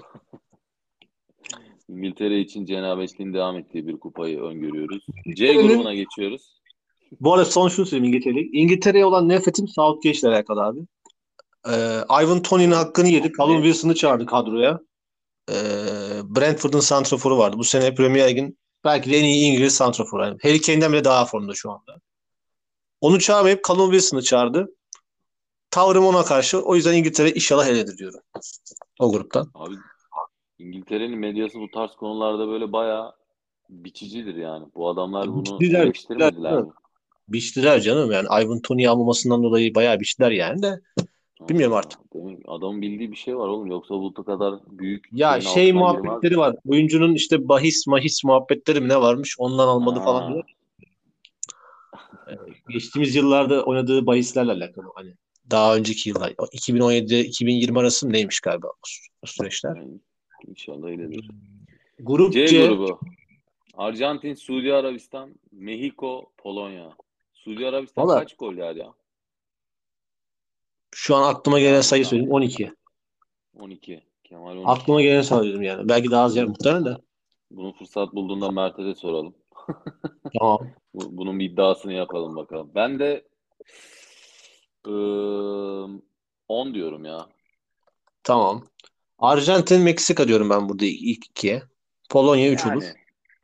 [1.89, 5.05] İngiltere için cenabetliğin devam ettiği bir kupayı öngörüyoruz.
[5.35, 6.55] C grubuna geçiyoruz.
[7.19, 8.45] Bu arada son şunu söyleyeyim İngiltere'ye.
[8.45, 10.79] İngiltere'ye olan nefretim Southgate ile alakalı abi.
[11.67, 13.31] Ee, Ivan Toney'nin hakkını yedi.
[13.37, 13.63] Callum?
[13.63, 14.79] Wilson'ı çağırdı kadroya.
[15.49, 15.53] Ee,
[16.23, 17.57] Brentford'un santraforu vardı.
[17.57, 20.23] Bu sene Premier Lig'in belki de en iyi İngiliz santraforu.
[20.23, 22.01] Yani Harry Kane'den bile daha formda şu anda.
[23.05, 24.75] Onu çağırmayıp Callum Wilson'ı çağırdı.
[25.71, 26.61] Tavrım ona karşı.
[26.61, 28.19] O yüzden İngiltere inşallah eledir diyorum.
[28.99, 29.51] O gruptan.
[29.53, 29.75] Abi
[30.59, 33.13] İngiltere'nin medyası bu tarz konularda böyle bayağı
[33.69, 34.65] biçicidir yani.
[34.75, 36.71] Bu adamlar bunu biçiciler, mi?
[37.29, 40.81] biçtiler canım yani Ivan Toney almamasından dolayı bayağı biçtiler yani de
[41.49, 41.99] bilmiyorum artık.
[42.47, 43.67] Adamın bildiği bir şey var oğlum.
[43.67, 46.37] Yoksa bu kadar büyük Ya şey muhabbetleri girmez.
[46.37, 46.55] var.
[46.67, 50.05] Oyuncunun işte bahis mahis muhabbetleri mi ne varmış ondan almadı Ha.
[50.05, 50.43] falan diye.
[52.29, 52.35] Ee,
[52.69, 55.13] Geçtiğimiz yıllarda oynadığı bahislerle alakalı hani
[55.51, 59.75] daha önceki yıllar 2017-2020 arası mı neymiş galiba o, süreçler.
[59.75, 59.99] Yani
[60.47, 61.29] İnşallah öyledir.
[61.99, 62.99] Grup C, C, grubu.
[63.73, 66.89] Arjantin, Suudi Arabistan, Mexico, Polonya.
[67.33, 68.93] Suudi Arabistan Valla- kaç gol yer ya?
[70.95, 72.73] şu an aklıma gelen sayı söyleyeyim 12.
[73.59, 74.03] 12.
[74.23, 74.67] Kemal 12.
[74.67, 75.89] Aklıma gelen sayıyorum yani.
[75.89, 76.97] Belki daha az yer muhtemelen de.
[77.51, 79.35] Bunu fırsat bulduğunda Mert'e de soralım.
[80.39, 80.67] Tamam.
[80.95, 82.71] Bu- Bunun bir iddiasını yapalım bakalım.
[82.75, 83.23] Ben de
[84.87, 86.01] ıı,
[86.47, 87.27] 10 diyorum ya.
[88.23, 88.63] Tamam.
[89.19, 91.63] Arjantin, Meksika diyorum ben burada ilk ikiye.
[92.09, 92.85] Polonya 3 Yani olur.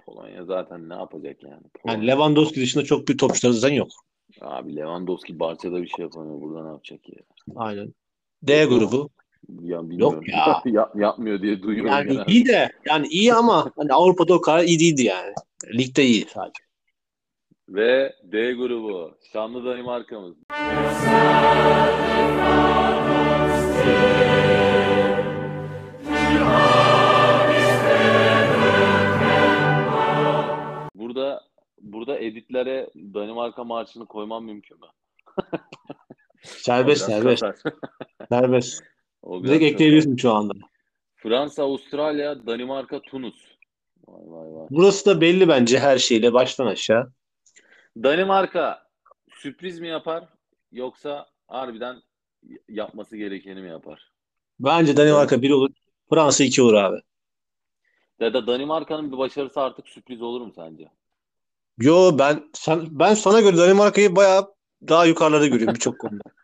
[0.06, 1.54] Polonya zaten ne yapacak yani?
[1.54, 2.02] Yani Polonya.
[2.08, 3.88] Lewandowski dışında çok bir topçuları zaten yok.
[4.42, 6.42] Abi Lewandowski Barça'da bir şey yapamıyor.
[6.42, 7.20] Burada ne yapacak ya?
[7.56, 7.94] Aynen.
[8.44, 9.10] D grubu.
[9.62, 10.24] Ya bilmiyorum.
[10.28, 10.62] ya.
[10.66, 12.32] Yap- yapmıyor diye duyuyorum Yani genelde.
[12.32, 15.34] iyi de yani iyi ama hani Avrupa'da o kadar iyi değildi yani.
[15.74, 16.64] Ligde iyi sadece.
[17.72, 19.18] Ve D grubu.
[19.34, 20.36] Şanlı Danimarka'mız.
[30.96, 31.42] Burada
[31.82, 34.88] burada editlere Danimarka marşını koymam mümkün mü?
[36.44, 37.44] Serbest serbest.
[38.30, 38.84] Serbest.
[39.44, 40.54] Direkt ekleyebilirsin şu anda.
[41.16, 43.36] Fransa, Avustralya, Danimarka, Tunus.
[44.08, 44.68] Vay vay vay.
[44.70, 47.14] Burası da belli bence her şeyle baştan aşağı.
[47.98, 48.84] Danimarka
[49.30, 50.24] sürpriz mi yapar
[50.72, 51.96] yoksa harbiden
[52.70, 54.12] yapması gerekeni mi yapar?
[54.60, 55.70] Bence Danimarka 1 olur.
[56.10, 57.02] Fransa 2 olur abi.
[58.20, 60.92] Ya da Danimarka'nın bir başarısı artık sürpriz olur mu sence?
[61.78, 64.54] Yo ben sen ben sana göre Danimarka'yı bayağı
[64.88, 66.22] daha yukarılarda görüyorum birçok konuda.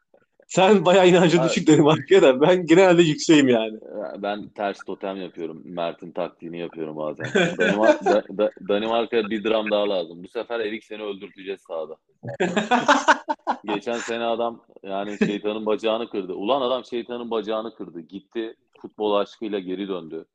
[0.48, 1.50] Sen bayağı inancı Evet.
[1.50, 3.80] düşük Danimarka'ya da ben genelde yükseğim yani.
[4.18, 5.62] Ben ters totem yapıyorum.
[5.66, 7.26] Mert'in taktiğini yapıyorum bazen.
[7.26, 10.24] Danimar- Da- Da- Danimarka'ya bir dram daha lazım.
[10.24, 11.96] Bu sefer Eriksen'i öldürteceğiz sahada.
[13.66, 16.34] Geçen sene adam yani şeytanın bacağını kırdı.
[16.34, 18.00] Ulan adam şeytanın bacağını kırdı.
[18.00, 20.26] Gitti futbol aşkıyla geri döndü.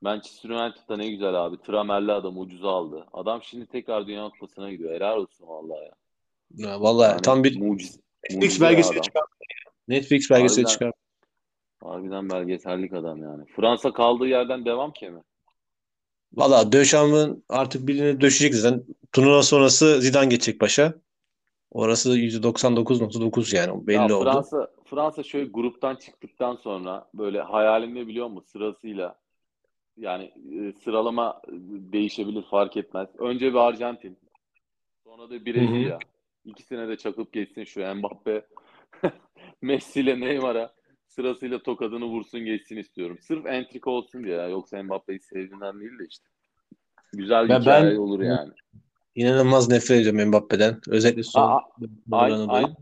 [0.00, 1.56] Manchester United'da ne güzel abi.
[1.62, 3.06] Tramerli adam ucuza aldı.
[3.12, 4.94] Adam şimdi tekrar Dünya Kupası'na gidiyor.
[4.94, 5.92] Helal olsun vallahi ya.
[6.68, 9.22] Ya vallahi Yani tam bir mucize, Netflix belgeseli çıkar.
[9.88, 10.72] Netflix belgeseli Harbiden.
[10.72, 10.92] çıkar.
[11.82, 13.44] Harbiden belgesellik adam yani.
[13.56, 15.20] Fransa kaldığı yerden devam ki mi?
[16.32, 18.84] Valla Döşam'ın artık birini döşecek zaten.
[19.12, 20.94] Turnuva sonrası Zidane geçecek başa.
[21.70, 24.24] Orası %99.9 yani belli Ya oldu.
[24.24, 29.18] Fransa Fransa şöyle gruptan çıktıktan sonra böyle hayalimde biliyor musun sırasıyla
[29.96, 31.42] yani e, sıralama
[31.92, 33.08] değişebilir fark etmez.
[33.18, 34.18] Önce bir Arjantin.
[35.04, 35.98] Sonra da Brezilya.
[36.46, 38.46] İkisine de çakıp geçsin şu Mbappe.
[39.62, 40.72] Messi ile Neymar'a
[41.08, 43.18] sırasıyla tokadını vursun geçsin istiyorum.
[43.20, 44.48] Sırf entrika olsun diye ya.
[44.48, 46.24] Yoksa Mbappe'yi sevdiğinden değil de işte.
[47.12, 48.52] Güzel bir Ya hikaye ben- olur yani.
[49.14, 50.80] İnanılmaz nefret ediyorum Mbappe'den.
[50.88, 51.60] Özellikle son Aa,
[52.12, 52.76] Aynı, aynı,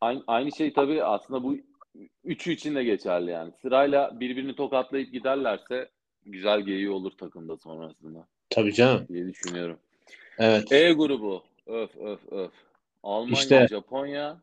[0.00, 1.56] aynı, aynı şey tabii aslında bu
[2.24, 3.52] üçü için de geçerli yani.
[3.62, 5.88] Sırayla birbirini tokatlayıp giderlerse
[6.26, 9.06] güzel geyiği olur takımda sonrasında Tabii canım.
[9.08, 9.78] diye düşünüyorum.
[10.38, 10.72] Evet.
[10.72, 11.42] E grubu.
[11.66, 12.52] Öf öf öf.
[13.02, 13.66] Almanya, İşte.
[13.70, 14.42] Japonya,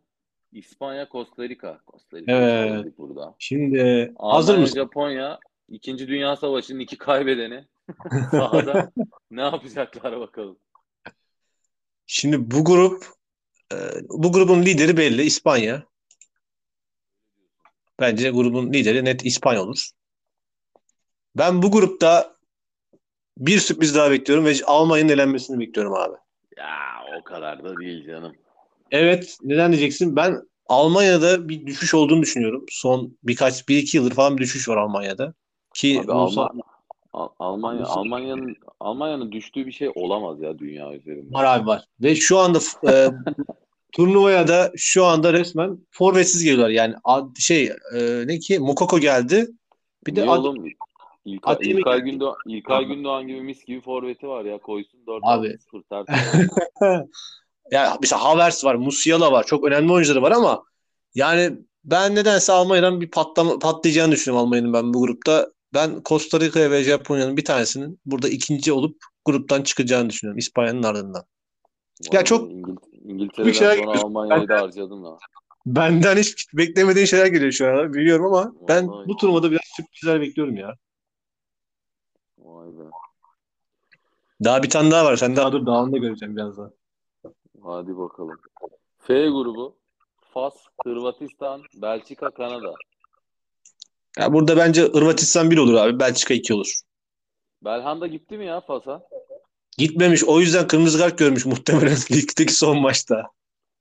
[0.52, 1.80] İspanya, Costa Rica.
[1.92, 2.98] Costa Rica Evet.
[2.98, 3.36] burada.
[3.40, 4.76] Şimdi hazır Almanya, mısın?
[4.76, 5.40] Japonya,
[5.70, 7.66] İkinci Dünya Savaşı'nın iki kaybedeni
[8.32, 8.92] sahada
[9.32, 10.60] ne yapacaklar bakalım.
[12.06, 13.06] Şimdi bu grup
[13.74, 13.76] e,
[14.10, 15.84] bu grubun lideri belli İspanya.
[18.00, 19.90] Bence grubun lideri net İspanya olur.
[21.36, 22.38] Ben bu grupta
[23.38, 26.16] bir sürpriz daha bekliyorum ve Almanya'nın elenmesini bekliyorum abi.
[26.58, 26.76] Ya
[27.20, 28.36] o kadar da değil canım.
[28.92, 30.16] Evet, neden diyeceksin?
[30.16, 32.66] Ben Almanya'da bir düşüş olduğunu düşünüyorum.
[32.70, 35.34] Son birkaç, bir iki yıldır falan bir düşüş var Almanya'da.
[35.74, 36.62] Ki Abi Alman,
[37.14, 41.34] Al- Almanya Almanya'nın Almanya'nın düştüğü bir şey olamaz ya dünya üzerinde.
[41.34, 41.86] var abi var.
[42.02, 43.12] Ve şu anda e,
[43.92, 46.70] turnuvaya da şu anda resmen forvetsiz geliyorlar.
[46.70, 49.48] Yani ad- şey e, ne ki Mukoko geldi.
[50.08, 50.66] Bir de Niye Ad- oğlum?
[51.26, 52.12] İlkay, Ademi İlkay, geldi.
[52.12, 55.58] Gündoğan, İlkay Gündoğan gibi mis gibi forveti var ya koysun 4 Abi.
[55.72, 55.84] 0
[57.72, 59.46] ya mesela Havertz var, Musiala var.
[59.46, 60.64] Çok önemli oyuncuları var ama
[61.16, 65.52] yani ben nedense Almanya'dan bir patlama, patlayacağını düşünüyorum Almanya'nın ben bu grupta.
[65.74, 71.24] Ben Costa Rica ve Japonya'nın bir tanesinin burada ikinci olup gruptan çıkacağını düşünüyorum İspanya'nın ardından.
[72.12, 72.52] Ya çok-
[73.06, 74.06] İngiltere'den şeyler sonra yapıyorsun.
[74.06, 75.18] Almanya'yı da harcadın ha.
[75.66, 79.08] Benden hiç beklemediğin şeyler geliyor şu an biliyorum ama ben Vallahi.
[79.08, 80.76] bu turnuvada biraz sürprizler bekliyorum ya.
[82.38, 82.84] Vay be.
[84.44, 85.16] Daha bir tane daha var.
[85.16, 86.74] Sen daha dur dağını da göreceğim birazdan.
[87.68, 88.40] Hadi bakalım.
[89.00, 89.76] F grubu.
[90.34, 90.54] Fas,
[90.84, 92.74] Hırvatistan, Belçika, Kanada.
[94.20, 96.00] Ya burada bence Hırvatistan 1 olur abi.
[96.00, 96.80] Belçika 2 olur.
[97.64, 99.08] Belhanda gitti mi ya Fas'a?
[99.78, 100.24] Gitmemiş.
[100.24, 103.32] O yüzden kırmızı kart görmüş muhtemelen ligdeki son maçta.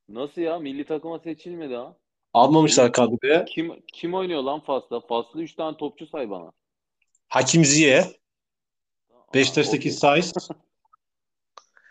[0.09, 0.59] Nasıl ya?
[0.59, 1.97] Milli takıma seçilmedi ha.
[2.35, 3.45] Almamışlar kadroya.
[3.45, 5.01] Kim kim oynuyor lan Fas'ta?
[5.01, 6.53] Fas'ta 3 tane topçu say bana.
[7.29, 8.17] Hakim Ziye,
[9.35, 9.91] Beşiktaş'taki.
[9.91, 10.33] Saiz.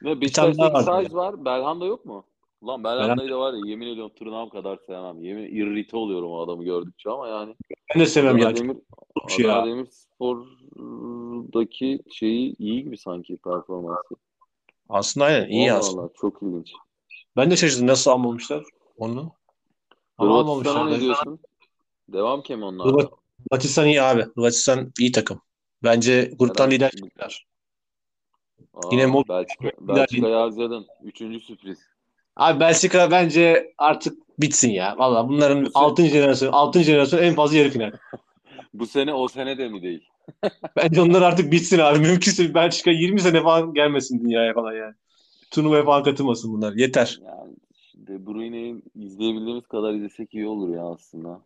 [0.04, 1.46] Tane Beşiktaş'taki daha vardı Saiz var.
[1.46, 2.26] Belhanda yok mu?
[2.68, 5.24] Lan Belhanda'yı da var ya yemin ediyorum tırnağım kadar sevmem.
[5.24, 7.56] Yemin irrite oluyorum o adamı gördükçe ama yani.
[7.96, 8.56] Ben de sevmem ya.
[8.56, 8.78] Demir,
[9.30, 9.66] şey ya.
[9.66, 14.16] Demirspor'daki şeyi iyi gibi sanki performansı.
[14.90, 16.02] Aslında aynen iyi Allah aslında.
[16.02, 16.74] Allah çok ilginç.
[17.38, 18.64] Ben de şaşırdım nasıl almamışlar
[18.98, 19.32] onu.
[20.18, 20.98] Ama Hırvatistan'a almamışlar.
[20.98, 21.40] ne diyorsun?
[22.10, 22.86] Devam ki mi onlar?
[22.88, 23.12] Hırvat-
[23.52, 24.22] Hırvatistan iyi abi.
[24.36, 25.42] Hırvatistan iyi takım.
[25.84, 27.46] Bence gruptan Herhalde- lider çıktılar.
[28.76, 30.86] Aa, Yine Mod- Belçika, Belçika'yı harcadın.
[31.04, 31.80] Üçüncü sürpriz.
[32.36, 34.96] Abi Belçika bence artık bitsin ya.
[34.98, 36.06] Valla bunların Bu se- 6.
[36.06, 36.84] jenerasyon 6.
[36.84, 37.92] jenerasyon en fazla yarı final.
[38.74, 40.04] Bu sene o sene de mi değil?
[40.78, 42.00] Bence onlar artık bitsin abi.
[42.00, 44.94] Mümkünse Belçika 20 sene falan gelmesin dünyaya falan yani.
[45.52, 46.74] Turnuvaya falan katılmasın bunlar.
[46.74, 47.20] Yeter.
[47.26, 47.56] Yani
[47.96, 51.42] De Bruyne'yi izleyebildiğimiz kadar izlesek iyi olur ya aslında.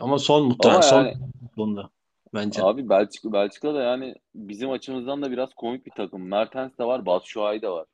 [0.00, 0.74] Ama son muhtemelen.
[0.74, 1.16] Ama Son yani
[1.54, 1.90] sonunda.
[2.34, 2.62] Bence.
[2.62, 6.28] abi Belçika Belçika da yani bizim açımızdan da biraz komik bir takım.
[6.28, 7.86] Mertens de var, Batshuayi de var.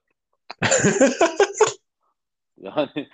[2.62, 2.88] Yani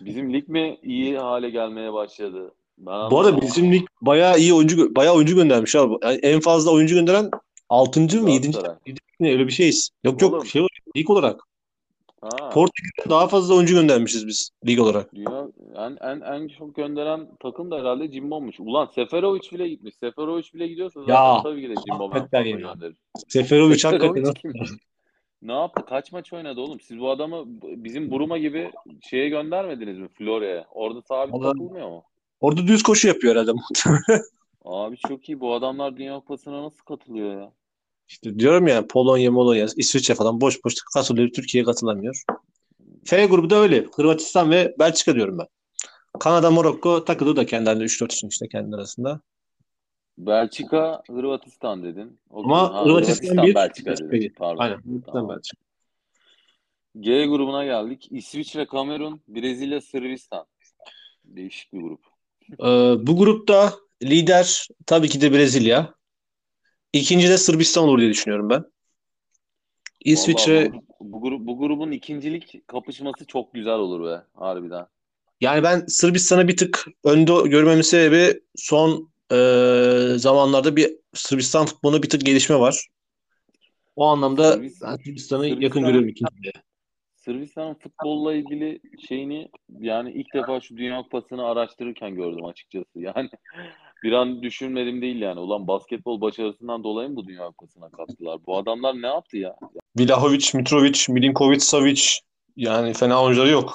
[0.00, 2.54] bizim lig mi iyi hale gelmeye başladı?
[2.78, 5.94] Ben Bu arada bizim lig bayağı iyi oyuncu bayağı oyuncu göndermiş abi.
[6.02, 7.30] Yani en fazla oyuncu gönderen
[7.68, 8.00] 6.
[8.00, 8.50] mı 7.
[8.50, 8.76] Galatasaray.
[9.20, 9.90] ne öyle bir şeyiz.
[10.04, 10.46] Yok yok Oğlum.
[10.46, 11.40] şey olarak, lig olarak.
[12.22, 15.14] Ha, Portekiz'den daha fazla oyuncu göndermişiz biz lig olarak.
[15.14, 18.60] dünya en, en, en çok gönderen takım da herhalde Cimbom'muş.
[18.60, 19.94] Ulan Seferovic bile gitmiş.
[19.94, 22.96] Seferovic bile gidiyorsa zaten Ya, tabii ki de Cimbom gönderir.
[23.28, 24.70] Seferovic hakikaten Seferovic?
[25.42, 25.84] Ne yaptı?
[25.88, 26.80] Kaç maç oynadı oğlum?
[26.80, 28.70] Siz bu adamı bizim Buruma gibi
[29.10, 30.08] şeye göndermediniz mi?
[30.08, 30.66] Florya'ya.
[30.70, 32.02] Orada sabit Vallahi- takılmıyor mu?
[32.40, 33.52] orada düz koşu yapıyor herhalde.
[34.64, 35.40] Abi çok iyi.
[35.40, 37.52] Bu adamlar Dünya Kupası'na nasıl katılıyor ya?
[38.10, 41.28] İşte diyorum ya Polonya, Molonya, İsviçre falan boş boş katılıyor.
[41.28, 42.22] Türkiye katılamıyor.
[43.04, 43.86] F grubu da öyle.
[43.96, 45.46] Hırvatistan ve Belçika diyorum ben.
[46.20, 49.20] Kanada, Morokko takıldı da kendi halinde 3-4 için işte kendi arasında.
[50.18, 52.18] Belçika, Hırvatistan dedin.
[52.30, 52.44] Okey.
[52.44, 54.32] Ama Ha, Hırvatistan bir, Belçika Belçika dedin.
[54.36, 54.62] Pardon.
[54.62, 54.76] Aynen.
[54.76, 55.36] Hırvatistan, Tamam.
[55.36, 55.62] Belçika.
[57.00, 58.08] G grubuna geldik.
[58.10, 60.46] İsviçre, Kamerun, Brezilya, Sırbistan.
[61.24, 62.00] Değişik bir grup.
[62.60, 65.99] Ee, bu grupta lider tabii ki de Brezilya.
[66.92, 68.64] İkinci de Sırbistan olur diye düşünüyorum ben.
[70.04, 74.86] İsviçre Vallahi bu, bu, bu grubun ikincilik kapışması çok güzel olur be harbiden.
[75.40, 79.36] yani ben Sırbistan'ı bir tık önde görmemin sebebi son e,
[80.16, 82.86] zamanlarda bir Sırbistan futbolunda bir tık gelişme var.
[83.96, 86.52] O anlamda Sırbistan- ben Sırbistan'ı Sırbistan- yakın görüyorum ikinciye.
[87.16, 89.48] Sırbistan'ın futbolla ilgili şeyini
[89.80, 93.00] yani ilk defa şu Dünya Kupası'nı araştırırken gördüm açıkçası.
[93.00, 93.30] Yani
[94.02, 95.40] bir an düşünmedim değil yani.
[95.40, 98.46] Ulan basketbol başarısından dolayı mı bu Dünya Kupası'na kattılar?
[98.46, 99.56] Bu adamlar ne yaptı ya?
[99.98, 102.02] Vlahovic, Mitrovic, Milinkovic, Savic
[102.56, 103.74] yani fena oyuncuları yok.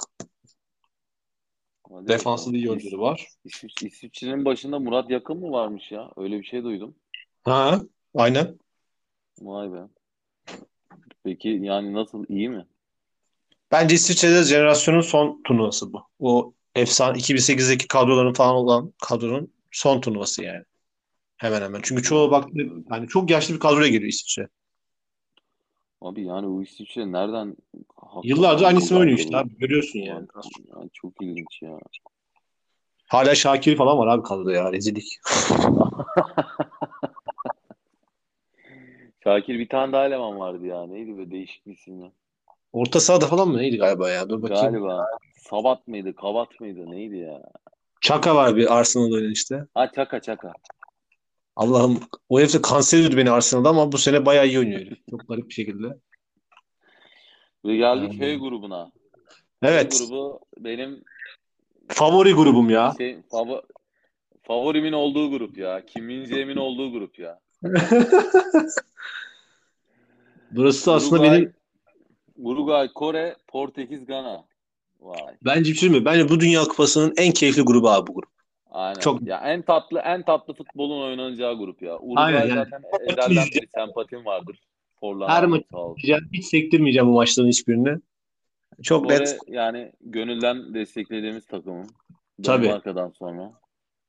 [1.91, 2.69] Hadi Defanslı bakalım.
[2.69, 3.27] oyuncuları var.
[3.45, 6.11] İsviç, İsviçre'nin başında Murat Yakın mı varmış ya?
[6.17, 6.95] Öyle bir şey duydum.
[7.43, 7.81] Ha,
[8.15, 8.59] aynen.
[9.41, 9.77] Vay be.
[11.23, 12.65] Peki yani nasıl iyi mi?
[13.71, 16.01] Bence İsviçre'de jenerasyonun son turnuvası bu.
[16.19, 20.63] O efsane 2008'deki kadroların falan olan kadronun son turnuvası yani.
[21.37, 21.79] Hemen hemen.
[21.83, 22.51] Çünkü çoğu baktı
[22.91, 24.47] yani çok yaşlı bir kadroya geliyor İsviçre.
[26.01, 27.55] Abi yani bu İsviçre nereden
[28.23, 29.57] Yıllarca aynı isim buradan oynuyor işte abi.
[29.57, 30.27] Görüyorsun yani.
[30.75, 31.79] Yani çok ilginç ya.
[33.07, 34.73] Hala Şakir falan var abi kadroda ya.
[34.73, 35.05] Rezillik.
[39.23, 40.85] Şakir bir tane daha eleman vardı ya.
[40.85, 42.11] Neydi be değişik bir isimle.
[42.73, 44.29] Orta sahada falan mı neydi galiba ya?
[44.29, 44.73] Dur bakayım.
[44.73, 45.07] Galiba
[45.37, 47.41] Sabat mıydı, Kavat mıydı, neydi ya?
[48.05, 49.65] Çaka var bir Arsenal'da oynayan işte.
[49.73, 50.53] Ha Çaka Çaka.
[51.55, 54.97] Allah'ım o herif de kanser ediyordu beni Arsenal'da ama bu sene bayağı iyi oynuyor.
[55.09, 55.87] Çok garip bir şekilde.
[57.65, 58.19] Ve geldik Hmm.
[58.21, 58.91] H grubuna.
[59.63, 59.93] Evet.
[59.93, 61.03] H grubu benim
[61.87, 62.93] Favori grubum ya.
[62.97, 63.63] şey, favo-
[64.43, 65.85] favorimin olduğu grup ya.
[65.85, 67.39] Kim Min-jae'min olduğu grup ya.
[70.51, 71.53] Burası aslında Uruguay, benim
[72.37, 74.45] Uruguay, Kore, Portekiz, Gana.
[75.05, 75.35] Vay.
[75.45, 76.05] bence bir şey mi?
[76.05, 78.29] Bence bu Dünya Kupası'nın en keyifli grubu abi bu grup.
[78.71, 78.99] Aynen.
[78.99, 81.95] Çok- Ya en tatlı en tatlı futbolun oynanacağı grup ya.
[81.99, 82.53] Uruguay Aynen yani.
[82.71, 84.59] zaten ezelden beri sempatim vardır.
[84.99, 86.29] Forlan Her izleyeceğim.
[86.33, 87.97] Hiç sektirmeyeceğim bu maçların hiçbirini.
[88.83, 89.37] Çok Kore net.
[89.47, 91.87] yani gönülden desteklediğimiz takımım.
[92.43, 92.63] Tabii.
[92.65, 93.51] Danimarka'dan sonra.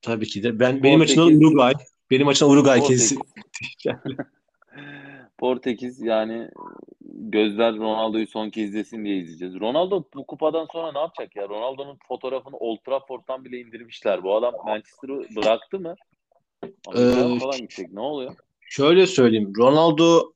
[0.03, 0.61] Tabii ki de.
[0.61, 1.49] Ben benim açımdan Portekiz.
[1.49, 1.73] Uruguay.
[2.11, 3.03] Benim açımdan Uruguay Portekiz.
[3.03, 3.23] kesin.
[5.39, 6.49] Portekiz yani
[7.19, 9.61] gözler Ronaldo'yu son kez izlesin diye izleyeceğiz.
[9.61, 11.49] Ronaldo bu kupadan sonra ne yapacak ya?
[11.49, 14.23] Ronaldo'nun fotoğrafını Old Trafford'dan bile indirmişler.
[14.23, 15.95] Bu adam Manchester'ı bıraktı mı?
[16.87, 17.93] Amerika'ya Ee, falan gidecek.
[17.93, 18.35] Ne oluyor?
[18.61, 19.53] Şöyle söyleyeyim.
[19.59, 20.33] Ronaldo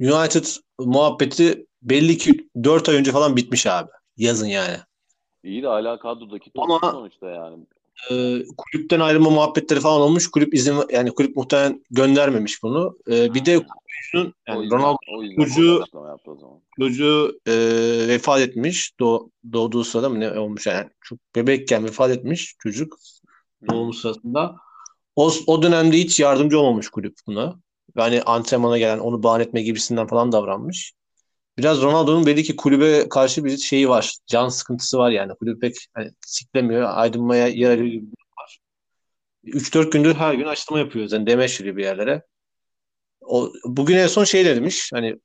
[0.00, 0.44] United
[0.78, 3.90] muhabbeti belli ki 4 ay önce falan bitmiş abi.
[4.16, 4.76] Yazın yani.
[5.44, 7.66] İyi de hala kadrodaki topçu Ama- sonuçta yani.
[8.10, 10.30] Ee, kulüpten ayrılma muhabbetleri falan olmuş.
[10.30, 12.98] Kulüp izin yani kulüp muhtemelen göndermemiş bunu.
[13.10, 13.62] Ee, bir de o
[14.48, 14.96] yani Ronaldo
[15.36, 15.84] çocuğu-
[16.80, 17.52] çocuğu e,
[18.08, 18.92] vefat etmiş.
[19.00, 22.96] Doğ, doğduğu sırada mı ne olmuş yani çok bebekken vefat etmiş çocuk
[23.70, 24.56] doğum sırasında.
[25.16, 27.60] O, o dönemde hiç yardımcı olmamış kulüp buna.
[27.96, 30.92] Yani antrenmana gelen onu bahane etme gibisinden falan davranmış.
[31.58, 34.14] Biraz Ronaldo'nun belli ki kulübe karşı bir şeyi var.
[34.26, 35.34] Can sıkıntısı var yani.
[35.34, 36.88] Kulüp pek hani siklemiyor.
[36.92, 38.06] Aydınmaya yer arıyor gibi
[38.38, 38.58] var.
[39.44, 41.08] 3-4 gündür her gün açıklama yapıyor.
[41.12, 42.22] Yani demeç veriyor bir yerlere.
[43.20, 44.90] O, bugün en son şey demiş.
[44.92, 45.16] Hani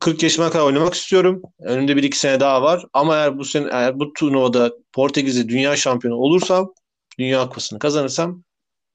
[0.00, 1.42] 40 yaşıma kadar oynamak istiyorum.
[1.60, 2.84] Önümde bir iki sene daha var.
[2.92, 6.72] Ama eğer bu sene eğer bu turnuvada Portekiz'de dünya şampiyonu olursam,
[7.18, 8.44] dünya kupasını kazanırsam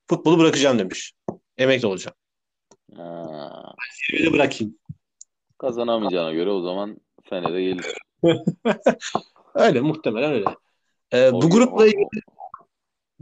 [0.09, 1.13] futbolu bırakacağım demiş.
[1.57, 2.15] Emekli olacağım.
[2.95, 3.73] Ha,
[4.13, 4.77] Öyle bırakayım.
[5.63, 6.97] Kazanamayacağına göre o zaman
[7.29, 7.85] Fener'e gelir.
[9.55, 10.45] Öyle muhtemelen öyle.
[11.11, 12.21] Ee, O- bu grupla ilgili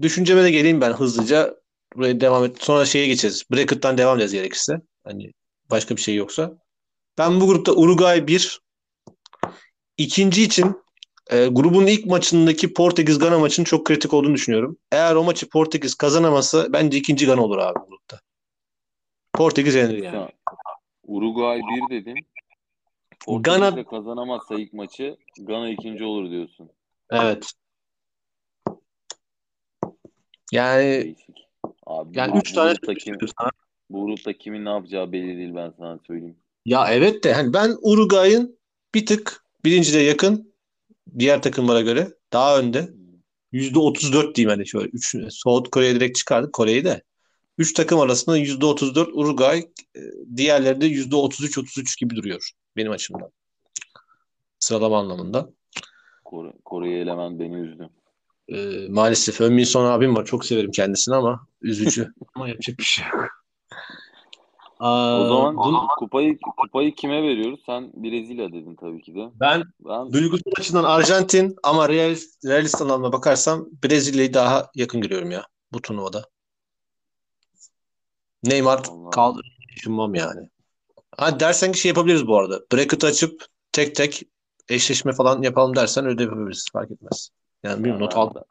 [0.01, 1.55] düşünceme de geleyim ben hızlıca.
[1.95, 2.63] Buraya devam et.
[2.63, 3.43] Sonra şeye geçeceğiz.
[3.51, 4.81] Bracket'tan devam edeceğiz gerekirse.
[5.03, 5.31] Hani
[5.69, 6.51] başka bir şey yoksa.
[7.17, 8.61] Ben bu grupta Uruguay 1
[9.97, 10.75] ikinci için
[11.31, 14.77] e, grubun ilk maçındaki Portekiz-Gana maçının çok kritik olduğunu düşünüyorum.
[14.91, 18.19] Eğer o maçı Portekiz kazanamazsa bence ikinci Gana olur abi grupta.
[19.33, 20.29] Portekiz yenir yani.
[21.03, 22.15] Uruguay 1 dedin.
[23.27, 26.69] Gana- Portekiz'de kazanamazsa ilk maçı Gana ikinci olur diyorsun.
[27.11, 27.51] Evet.
[30.51, 31.47] Yani Değişik.
[31.85, 33.15] Abi yani bu, 3 tane kim,
[33.89, 36.37] bu grupta kimin ne yapacağı belli değil ben sana söyleyeyim.
[36.65, 38.59] Ya evet de hani ben Uruguay'ın
[38.95, 40.53] bir tık birinciliğe yakın
[41.19, 42.89] diğer takımlara göre daha önde.
[43.51, 44.89] %34 diyeyim hani şöyle.
[44.93, 47.03] Üç, South Kore'ye direkt çıkardık Kore'yi de.
[47.57, 49.59] 3 takım arasında %34 Uruguay,
[49.95, 49.99] e,
[50.35, 53.31] diğerleri de %33-33 gibi duruyor benim açımdan.
[54.59, 55.49] Sıralama anlamında.
[56.25, 57.89] Kore, Kore'yi elemen beni üzdü.
[58.47, 60.25] E, maalesef Önmin Son abim var.
[60.25, 62.13] Çok severim kendisini ama üzücü.
[62.35, 63.27] ama yapacak bir şey yok.
[64.79, 67.59] Aa, O zaman bunu- kupayı kupayı kime veriyoruz?
[67.65, 69.29] Sen Brezilya dedin tabii ki de.
[69.39, 75.45] ben Ben Duygusal açıdan Arjantin ama realist, realist anlamda bakarsam Brezilya'yı daha yakın görüyorum ya
[75.73, 76.23] bu turnuvada.
[78.43, 79.41] Neymar kaldı
[79.75, 80.49] düşünmem yani.
[81.17, 82.59] Ha dersen ki şey yapabiliriz bu arada.
[82.73, 84.23] Bracket açıp tek tek
[84.69, 86.65] eşleşme falan yapalım dersen öyle de yapabiliriz.
[86.73, 87.29] Fark etmez.
[87.63, 88.29] Yani bilmiyorum not al.
[88.35, 88.43] Ben,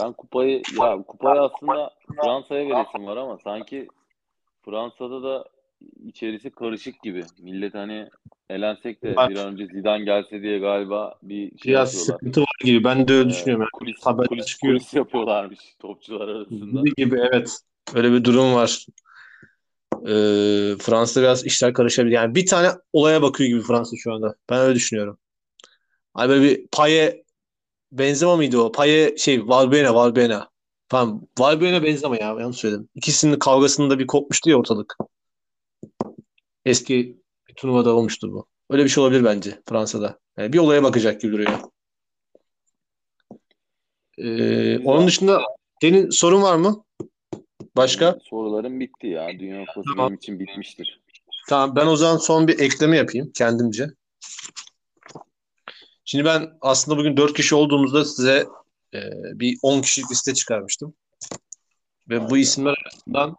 [0.00, 1.90] ben kupayı ya kupayı aslında
[2.22, 3.88] Fransa'ya veresim var ama sanki
[4.64, 5.44] Fransa'da da
[6.06, 7.24] içerisi karışık gibi.
[7.38, 8.08] Millet hani
[8.50, 12.14] elensek de bir an önce Zidane gelse diye galiba bir şey Biraz yapıyorlar.
[12.18, 12.84] sıkıntı var gibi.
[12.84, 13.62] Ben de öyle Ee, düşünüyorum.
[13.62, 13.70] Yani.
[13.72, 14.74] kulis, Haberler kulis, çıkıyor.
[14.78, 16.82] kulis yapıyorlarmış topçular arasında.
[16.96, 17.58] Gibi evet.
[17.94, 18.86] Öyle bir durum var.
[20.04, 22.14] Ee, Fransa biraz işler karışabilir.
[22.14, 24.34] Yani bir tane olaya bakıyor gibi Fransa şu anda.
[24.50, 25.18] Ben öyle düşünüyorum.
[26.14, 27.24] Hani böyle bir Paye
[27.92, 28.72] Benzema mıydı o?
[28.72, 30.50] Paye şey Valbuena Valbuena.
[30.88, 31.22] Tamam.
[31.38, 32.36] Valbuena Benzema ya.
[32.40, 32.88] Yanlış söyledim.
[32.94, 34.96] İkisinin kavgasında bir kopmuştu ya ortalık.
[36.64, 37.16] Eski
[37.48, 38.46] bir turnuvada olmuştu bu.
[38.70, 40.18] Öyle bir şey olabilir bence Fransa'da.
[40.38, 41.58] Yani bir olaya bakacak gibi duruyor.
[44.18, 45.42] Ee, onun dışında
[45.80, 46.85] senin sorun var mı?
[47.76, 48.18] Başka?
[48.22, 49.28] Sorularım bitti ya.
[49.38, 50.08] Dünya Kupası Tamam.
[50.08, 51.00] benim için bitmiştir.
[51.48, 53.86] Tamam ben o zaman son bir ekleme yapayım kendimce.
[56.04, 58.46] Şimdi ben aslında bugün 4 kişi olduğumuzda size
[58.94, 59.00] e,
[59.34, 60.94] bir 10 kişilik liste çıkarmıştım.
[62.08, 63.36] Ve bu isimler arasından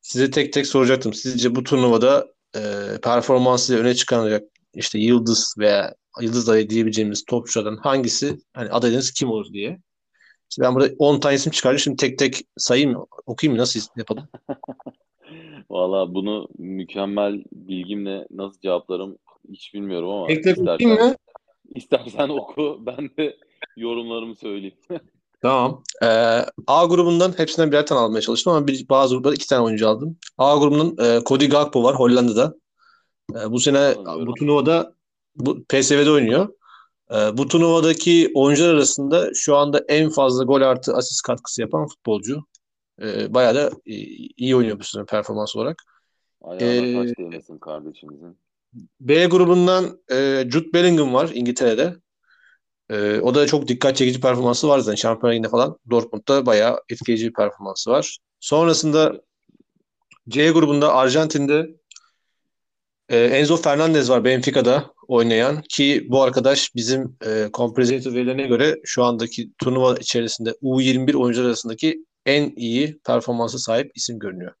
[0.00, 1.14] size tek tek soracaktım.
[1.14, 2.26] Sizce bu turnuvada
[2.56, 2.60] e,
[3.02, 4.42] performansıyla öne çıkaracak
[4.74, 9.78] işte yıldız veya yıldız adayı diyebileceğimiz topçulardan hangisi hani adayınız kim olur diye.
[10.54, 11.78] Şimdi ben burada 10 tane isim çıkardım.
[11.78, 13.06] Şimdi tek tek sayayım mı?
[13.26, 13.62] Okuyayım mı?
[13.62, 14.28] Nasıl yapalım?
[15.70, 19.18] Valla bunu mükemmel bilgimle nasıl cevaplarım
[19.50, 21.14] hiç bilmiyorum ama Tek tek istersen, okuyayım mı?
[21.74, 23.36] istersen oku ben de
[23.76, 24.76] yorumlarımı söyleyeyim.
[25.42, 25.82] Tamam.
[26.02, 26.06] Ee,
[26.66, 30.16] A grubundan hepsinden birer tane almaya çalıştım ama bir, bazı gruplarda iki tane oyuncu aldım.
[30.38, 32.54] A grubundan e, Cody Gakpo var Hollanda'da.
[33.34, 34.26] E, bu sene Tanıyorum.
[34.26, 34.94] bu turnuvada
[35.36, 36.48] bu PSV'de oynuyor.
[37.12, 42.44] E, bu turnuvadaki oyuncular arasında şu anda en fazla gol artı asist katkısı yapan futbolcu.
[43.02, 43.94] E, bayağı da e,
[44.36, 45.82] iyi oynuyor bu sene performans olarak.
[46.42, 48.38] Ayağına Ee, taş değmesin kardeşimizin.
[49.00, 51.96] B grubundan e, Jude Bellingham var İngiltere'de.
[52.90, 54.96] E, o da çok dikkat çekici performansı var zaten.
[54.96, 58.18] Şampiyonlar Ligi'nde falan Dortmund'da bayağı etkileyici bir performansı var.
[58.40, 59.22] Sonrasında
[60.28, 61.82] C grubunda Arjantin'de
[63.08, 69.04] Ee, Enzo Fernandez var Benfica'da oynayan ki bu arkadaş bizim e, Comprehensive verilerine göre şu
[69.04, 74.52] andaki turnuva içerisinde U21 oyuncular arasındaki en iyi performansa sahip isim görünüyor.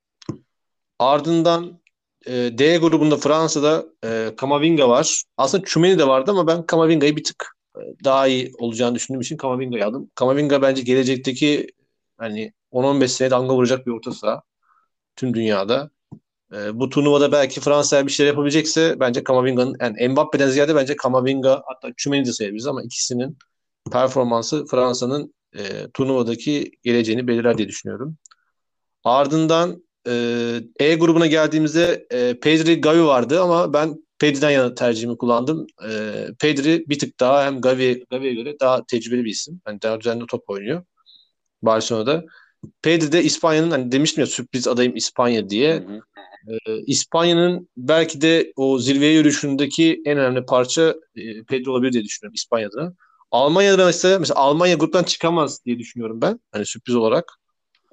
[0.98, 1.80] Ardından
[2.26, 5.22] e, D grubunda Fransa'da e, Kamavinga var.
[5.36, 7.46] Aslında Chumeni de vardı ama ben Kamavinga'yı bir tık
[7.76, 10.10] e, daha iyi olacağını düşündüğüm için Kamavinga'yı aldım.
[10.14, 11.66] Kamavinga bence gelecekteki
[12.18, 14.42] hani 10-15 sene damga vuracak bir orta saha
[15.16, 15.90] tüm dünyada.
[16.52, 21.62] E, bu turnuvada belki Fransa'ya bir şeyler yapabilecekse bence Kamavinga'nın yani Mbappe'den ziyade bence Kamavinga
[21.66, 23.38] hatta Chumeni de sayabiliriz ama ikisinin
[23.92, 25.62] performansı Fransa'nın e,
[25.94, 28.16] turnuvadaki geleceğini belirler diye düşünüyorum.
[29.04, 30.12] Ardından e,
[30.80, 35.66] E grubuna geldiğimizde e, Pedri Gavi vardı ama ben Pedri'den yana tercihimi kullandım.
[35.88, 39.60] E, Pedri bir tık daha hem Gavi, Gavi'ye göre daha tecrübeli bir isim.
[39.64, 40.84] Hani daha düzenli top oynuyor
[41.62, 42.24] Barcelona'da.
[42.82, 45.74] Pedri de İspanya'nın hani demiştim ya sürpriz adayım İspanya diye.
[45.74, 46.00] Hı hı.
[46.48, 52.34] Ee, İspanya'nın belki de o zirveye yürüyüşündeki en önemli parça e, Pedro olabilir diye düşünüyorum
[52.34, 52.94] İspanya'da.
[53.30, 56.40] Almanya'da mesela, mesela Almanya gruptan çıkamaz diye düşünüyorum ben.
[56.52, 57.38] Hani sürpriz olarak.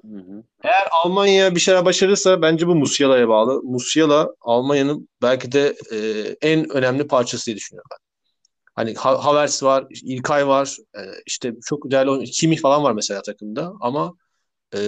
[0.02, 0.42] Hı hı.
[0.64, 3.62] Eğer Almanya bir şeyler başarırsa bence bu Musiala'ya bağlı.
[3.62, 5.98] Musiala Almanya'nın belki de e,
[6.42, 7.98] en önemli parçası diye düşünüyorum ben.
[8.74, 14.14] Hani Havertz var, İlkay var, e, işte çok değerli Kimi falan var mesela takımda ama
[14.74, 14.80] e,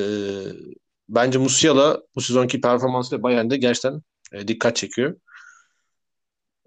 [1.08, 5.16] bence Musiala bu sezonki performansıyla Bayern'de gerçekten e, dikkat çekiyor.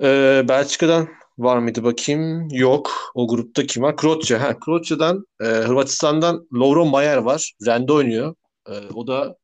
[0.01, 1.07] E, Belçika'dan
[1.37, 2.47] var mıydı bakayım?
[2.51, 2.91] Yok.
[3.15, 3.97] O grupta kim var?
[3.97, 4.41] Kroatya.
[4.41, 7.53] Ha, Kroatya'dan e, Hırvatistan'dan Lovro Mayer var.
[7.65, 8.35] Rende oynuyor.
[8.69, 9.35] E, o da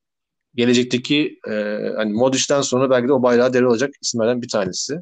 [0.56, 1.52] gelecekteki e,
[1.96, 5.02] hani Modric'ten sonra belki de o bayrağı devralacak isimlerden bir tanesi.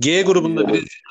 [0.00, 1.02] G grubunda bir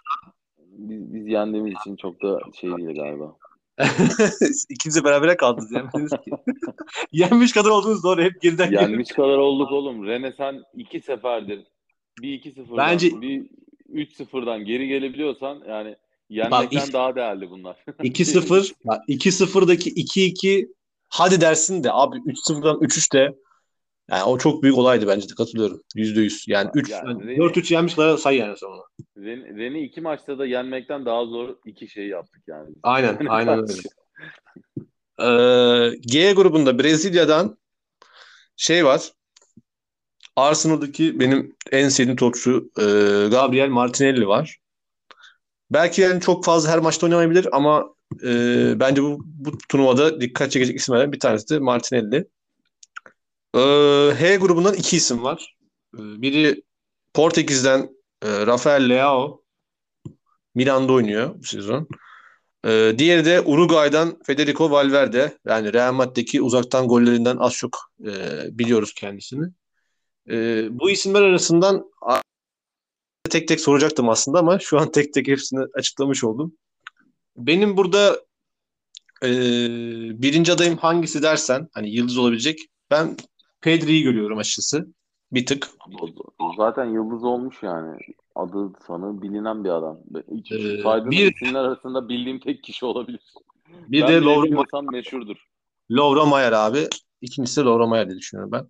[0.81, 3.35] biz, biz yendiğimiz için çok da şey değil galiba.
[4.69, 5.71] İkiniz de berabere kaldınız.
[5.71, 6.31] Yemediniz ki.
[7.11, 8.21] Yenmiş kadar oldunuz doğru.
[8.21, 10.05] Hep geriden Yenmiş kadar olduk oğlum.
[10.05, 11.63] Rene sen iki seferdir
[12.21, 13.21] bir iki sıfırdan Bence...
[13.21, 13.47] bir
[13.89, 15.95] üç sıfırdan geri gelebiliyorsan yani
[16.29, 17.77] yenmekten Bak, daha değerli bunlar.
[17.87, 20.67] 2-0 2-0'daki 2-2
[21.09, 23.35] hadi dersin de abi 3-0'dan 3-3 de
[24.11, 25.81] yani o çok büyük olaydı bence de katılıyorum.
[25.95, 26.43] %100.
[26.47, 28.81] Yani 3 yani, yani 4-3 yenmiş kadar say yani sonra.
[29.17, 32.69] Ren, Ren'i iki maçta da yenmekten daha zor iki şey yaptık yani.
[32.83, 33.73] Aynen, aynen öyle.
[35.19, 37.57] ee, G grubunda Brezilya'dan
[38.57, 39.11] şey var.
[40.35, 42.83] Arsenal'daki benim en sevdiğim topçu e,
[43.31, 44.57] Gabriel Martinelli var.
[45.71, 48.29] Belki yani çok fazla her maçta oynamayabilir ama e,
[48.79, 52.27] bence bu, bu turnuvada dikkat çekecek isimlerden bir tanesi de Martinelli.
[53.55, 53.59] E,
[54.19, 55.55] H grubundan iki isim var.
[55.95, 56.63] E, biri
[57.13, 57.89] Portekiz'den
[58.21, 59.43] e, Rafael Leao
[60.55, 61.87] Milan'da oynuyor bu sezon.
[62.65, 65.37] E, diğeri de Uruguay'dan Federico Valverde.
[65.45, 68.11] Yani Real Madrid'deki uzaktan gollerinden az çok e,
[68.51, 69.45] biliyoruz kendisini.
[70.69, 71.91] Bu isimler arasından
[73.29, 76.57] tek tek soracaktım aslında ama şu an tek tek hepsini açıklamış oldum.
[77.37, 78.21] Benim burada
[79.23, 79.29] e,
[80.21, 82.59] birinci adayım hangisi dersen hani yıldız olabilecek
[82.91, 83.17] ben
[83.61, 84.87] Pedri'yi görüyorum açıkçası.
[85.31, 85.69] Bir tık.
[86.57, 87.97] Zaten yıldız olmuş yani.
[88.35, 89.99] Adı sanı bilinen bir adam.
[90.35, 93.21] Hiç ee, saydığın bir, isimler arasında bildiğim tek kişi olabilir.
[93.87, 95.35] Bir ben de Lovro meşhurdur.
[95.91, 96.87] Lovro Mayer abi.
[97.21, 98.67] İkincisi de Lovro Mayer diye düşünüyorum ben.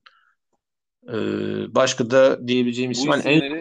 [1.13, 3.11] Ee, başka da diyebileceğim isim.
[3.11, 3.59] Bu isimleri, en...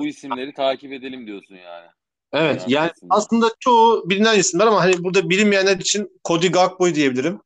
[0.00, 1.86] bu isimleri takip edelim diyorsun yani.
[2.32, 7.40] Evet yani, yani aslında çoğu bilinen isimler ama hani burada bilinmeyenler için Cody Gakpo diyebilirim.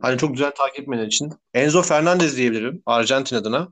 [0.00, 1.32] Hani çok güzel takip etmeyenler için.
[1.54, 3.68] Enzo Fernandez diyebilirim Arjantin adına.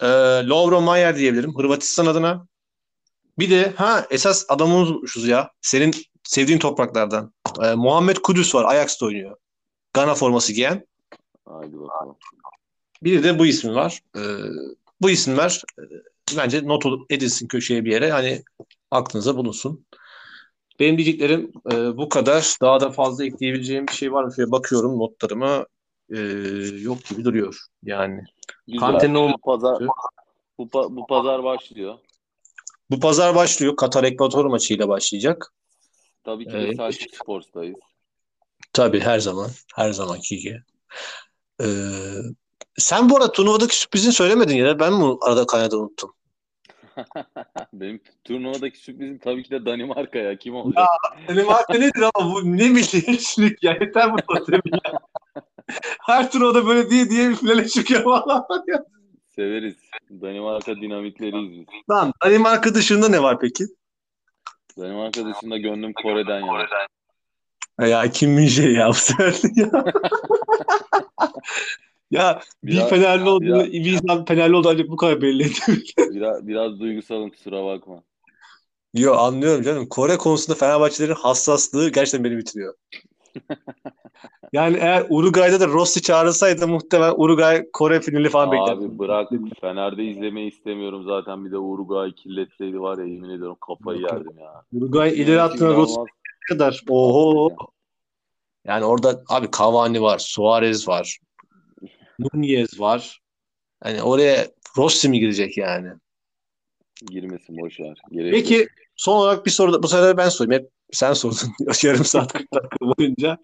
[0.00, 0.06] Ee,
[0.46, 2.46] Lovro Mayer diyebilirim Hırvatistan adına.
[3.38, 5.50] Bir de ha esas adamımız unutmuşuz ya.
[5.60, 7.32] Senin sevdiğin topraklardan.
[7.62, 8.64] Ee, Muhammed Kudüs var.
[8.64, 9.36] Ajax'ta oynuyor.
[9.92, 10.86] Gana forması giyen.
[11.48, 12.16] Haydi bakalım.
[13.02, 14.00] Bir de bu isim var.
[14.16, 14.20] Ee,
[15.00, 15.82] bu isimler e,
[16.36, 18.10] bence not edilsin köşeye bir yere.
[18.10, 18.42] Hani
[18.90, 19.86] aklınıza bulunsun.
[20.80, 22.56] Benim diyeceklerim e, bu kadar.
[22.60, 24.34] Daha da fazla ekleyebileceğim bir şey var mı?
[24.34, 25.66] Şöyle bakıyorum notlarıma.
[26.10, 26.18] E,
[26.80, 27.58] yok gibi duruyor.
[27.82, 28.22] Yani.
[28.80, 29.82] Kante'nin bu pazar
[30.58, 31.98] bu, bu pazar başlıyor.
[32.90, 33.76] Bu pazar başlıyor.
[33.76, 35.52] Katar Ekvator maçıyla başlayacak.
[36.24, 37.76] Tabii ki de ee, Sports'tayız.
[38.72, 39.50] Tabii her zaman.
[39.74, 40.62] Her zamanki gibi.
[41.60, 41.66] Ee,
[42.78, 44.78] sen bu arada turnuvadaki sürprizini söylemedin ya.
[44.78, 46.12] Ben mi arada kaynadı unuttum?
[47.72, 50.36] Benim turnuvadaki sürprizim tabii ki de Danimarka ya.
[50.36, 50.78] Kim olacak?
[50.78, 50.88] Ya
[51.28, 53.72] Danimarka nedir ama bu ne milliyetçilik ya.
[53.80, 54.98] Yeter bu totem ya.
[56.06, 58.48] Her turnuvada böyle diye diye bir finale çıkıyor valla.
[59.36, 59.76] Severiz.
[60.10, 61.66] Danimarka dinamitleriyiz biz.
[61.88, 62.12] Tamam.
[62.24, 63.64] Danimarka dışında ne var peki?
[64.78, 66.66] Danimarka dışında gönlüm Kore'den yana.
[67.88, 69.70] Ya Kim Min ya bu sefer ya.
[72.10, 75.78] Ya bir Biraz, Fenerli oldu, biraz, bir insan Fenerli oldu ancak bu kadar belli ediyor.
[76.14, 78.02] biraz, biraz duygusalım kusura bakma.
[78.94, 79.88] Yo anlıyorum canım.
[79.88, 82.74] Kore konusunda Fenerbahçelerin hassaslığı gerçekten beni bitiriyor.
[84.52, 88.90] Yani eğer Uruguay'da da Rossi çağrılsaydı muhtemelen Uruguay Kore finali falan beklerdim.
[88.90, 89.30] Abi bırak
[89.60, 94.62] Fener'de izlemeyi istemiyorum zaten bir de Uruguay kirletseydi var ya yemin ediyorum kafayı yerdim ya.
[94.72, 96.08] Uruguay ileri Yani attığında Rossi inanılmaz
[96.48, 96.84] kadar.
[96.88, 97.56] Oho.
[98.64, 101.18] Yani orada abi Cavani var, Suarez var,
[102.18, 103.20] Nunez var.
[103.82, 105.88] Hani oraya Rossi mi girecek yani?
[107.10, 107.98] Girmesin boş ver.
[108.10, 108.42] Gerek yok.
[108.42, 110.62] Peki son olarak bir soru da bu sefer ben sorayım.
[110.62, 111.38] Hep sen sordun
[111.82, 113.38] yarım saat 40 dakika boyunca.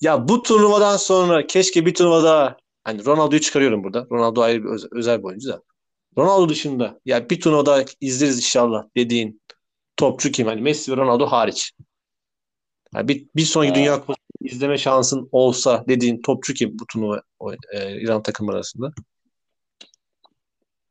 [0.00, 4.06] Ya bu turnuvadan sonra keşke bir turnuva daha hani Ronaldo'yu çıkarıyorum burada.
[4.12, 5.62] Ronaldo ayrı bir öz- özel bir oyuncu da.
[6.18, 9.42] Ronaldo dışında ya bir turnuva daha izleriz inşallah dediğin
[9.96, 10.46] topçu kim?
[10.46, 11.72] Hani Messi ve Ronaldo hariç.
[12.94, 13.74] Yani bir, bir sonraki Ha.
[13.74, 18.92] Dünya Kupası izleme şansın olsa dediğin topçu kim bu turnuva o, e, İran takım arasında?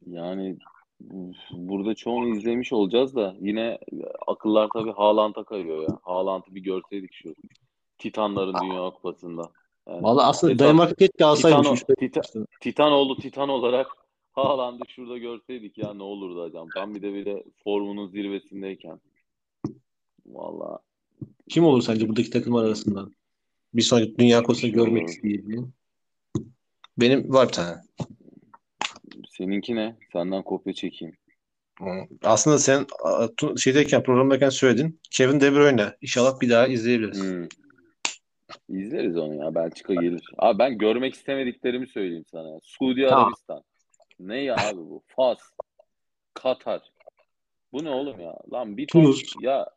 [0.08, 0.58] Yani
[1.00, 3.80] bu- burada çoğunu izlemiş olacağız da yine
[4.28, 6.00] akıllar tabii Haaland'a kayıyor ya.
[6.04, 7.34] Haaland'ı bir görseydik şu
[7.98, 9.50] Titanların Dünya Kupası'nda.
[9.88, 11.68] Yani Vallahi aslında esas Danimarka keşke alsaymış.
[11.68, 12.28] Titan, beş
[12.62, 13.88] Titan, Titan olarak
[14.32, 16.68] Haaland'ı şurada görseydik ya ne olurdu hocam.
[16.74, 19.00] Tam bir de bir de formunun zirvesindeyken.
[20.26, 20.78] Vallahi
[21.50, 23.16] Kim olur sence buradaki takımlar arasından?
[23.74, 25.10] Bir sonraki Dünya Kupası'nı görmek olur?
[25.10, 25.74] istediğin.
[26.98, 27.76] Benim var bir tane.
[29.30, 29.96] seninki ne?
[30.14, 31.16] Senden kopya çekeyim.
[32.24, 32.86] Aslında sen
[33.58, 35.00] şeydeyken programdayken söyledin.
[35.12, 35.94] Kevin De Bruyne.
[36.02, 37.22] İnşallah bir daha izleyebiliriz.
[37.24, 37.48] Hmm.
[38.70, 39.56] İzleriz onu ya.
[39.56, 40.22] Belçika gelir.
[40.38, 42.60] Abi ben görmek istemediklerimi söyleyeyim sana.
[42.64, 43.26] Suudi Tamam.
[43.26, 43.64] Arabistan.
[44.20, 45.04] Ne ya abi bu?
[45.08, 45.38] Fas.
[46.34, 46.82] Katar.
[47.74, 48.36] Bu ne oğlum ya?
[48.54, 49.34] Lan bir ton Tunus.
[49.42, 49.70] ya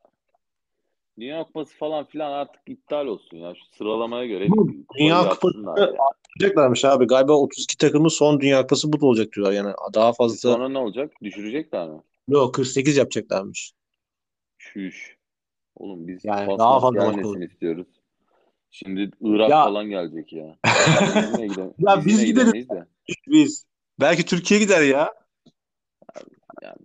[1.21, 3.55] Dünya Kupası falan filan artık iptal olsun ya.
[3.55, 4.69] Şu sıralamaya göre Bu
[4.99, 5.93] Dünya Kupası- ya.
[6.41, 7.07] Yapacaklarmış abi.
[7.07, 9.53] Galiba 32 takımın son Dünya Kupası bu da olacak diyorlar.
[9.55, 11.13] Yani daha fazla Sonra ne olacak?
[11.23, 12.01] Düşürecekler mi?
[12.29, 13.73] yok 48 yapacaklarmış.
[14.59, 15.17] Şüş.
[15.77, 17.41] Oğlum biz Yani daha fazla maç gelmesin olur.
[17.43, 17.87] istiyoruz.
[18.71, 20.57] Şimdi Irak Ya- falan gelecek ya.
[21.79, 22.87] Ya biz gidemeyiz de.
[23.27, 23.67] Biz.
[24.01, 25.15] Belki Türkiye gider ya.
[26.63, 26.77] Yani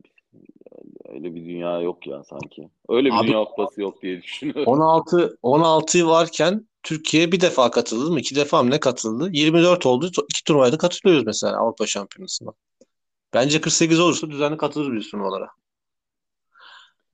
[1.16, 2.70] öyle bir dünya yok ya sanki.
[2.90, 4.64] Öyle bir Abi- dünya kupası yok diye düşünüyorum.
[4.66, 8.20] 16 16 varken Türkiye bir defa katıldı mı?
[8.20, 9.30] İki defa mı ne katıldı?
[9.34, 10.06] 24 oldu.
[10.30, 12.52] İki turnuvaya da katılıyoruz mesela Avrupa Şampiyonası'na.
[13.34, 15.48] Bence 48 olursa düzenli katılırız biz turnuvalara.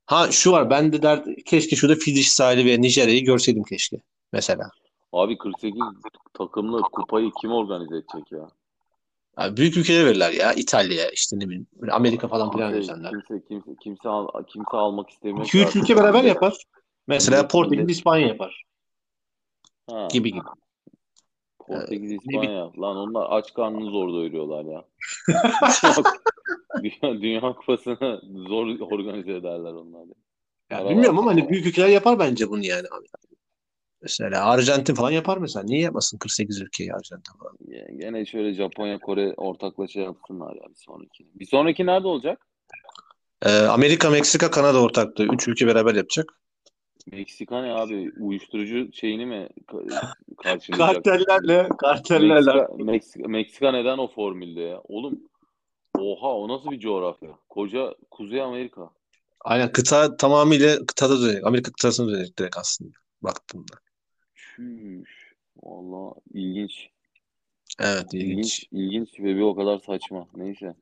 [0.05, 0.69] Ha şu var.
[0.69, 3.97] Ben de der keşke şurada Fiji sahili ve Nijerya'yı görseydim keşke.
[4.33, 4.69] Mesela.
[5.13, 5.81] Abi 48
[6.33, 8.47] takımlı kupayı kim organize edecek ya?
[9.37, 10.53] Abi büyük ülkelere verirler ya.
[10.53, 11.67] İtalya işte ne bileyim.
[11.91, 13.11] Amerika falan filan Kimse, verirler.
[13.11, 15.45] kimse, kimse, kimse, al, kimse almak istemiyor.
[15.45, 15.97] 2-3 ki ülke artık.
[15.97, 16.53] beraber yapar.
[17.07, 18.63] Mesela Portekiz, İspanya yapar.
[19.89, 20.41] Ha, Gibi gibi.
[21.59, 22.65] Portekiz, ne İspanya.
[22.65, 24.85] Lan onlar aç karnını zor doyuruyorlar ya.
[26.83, 30.05] Dünya, Dünya Kupası'nı zor organize ederler onlar.
[30.69, 33.07] Ya Araba- bilmiyorum ama hani büyük ülkeler yapar bence bunu yani abi.
[34.01, 35.63] Mesela Arjantin falan yapar mesela.
[35.63, 37.57] Niye yapmasın 48 ülkeyi Arjantin falan?
[37.67, 41.27] Ya, Gene şöyle Japonya, Kore ortaklaşa yapsınlar ya bir sonraki.
[41.35, 42.47] Bir sonraki nerede olacak?
[43.45, 45.23] Ee, Amerika, Meksika, Kanada ortaklığı.
[45.25, 46.39] Üç ülke beraber yapacak.
[47.11, 48.11] Meksika ne abi?
[48.19, 51.03] Uyuşturucu şeyini mi ka- karşılayacak?
[51.03, 52.53] Kartellerle, kartellerle.
[52.53, 54.81] Meksika, Meksika, Meksika neden o formülde ya?
[54.83, 55.19] Oğlum
[55.97, 57.29] oha o nasıl bir coğrafya?
[57.49, 58.89] Koca Kuzey Amerika.
[59.45, 61.45] Aynen kıta tamamıyla kıtada dönecek.
[61.45, 62.91] Amerika kıtasına dönecek direkt aslında
[63.21, 63.73] baktığımda.
[64.55, 65.33] Çüş.
[65.63, 66.89] Valla ilginç.
[67.79, 68.27] Evet ilginç.
[68.59, 70.27] İlginç, ilginç ve bir o kadar saçma.
[70.35, 70.75] Neyse.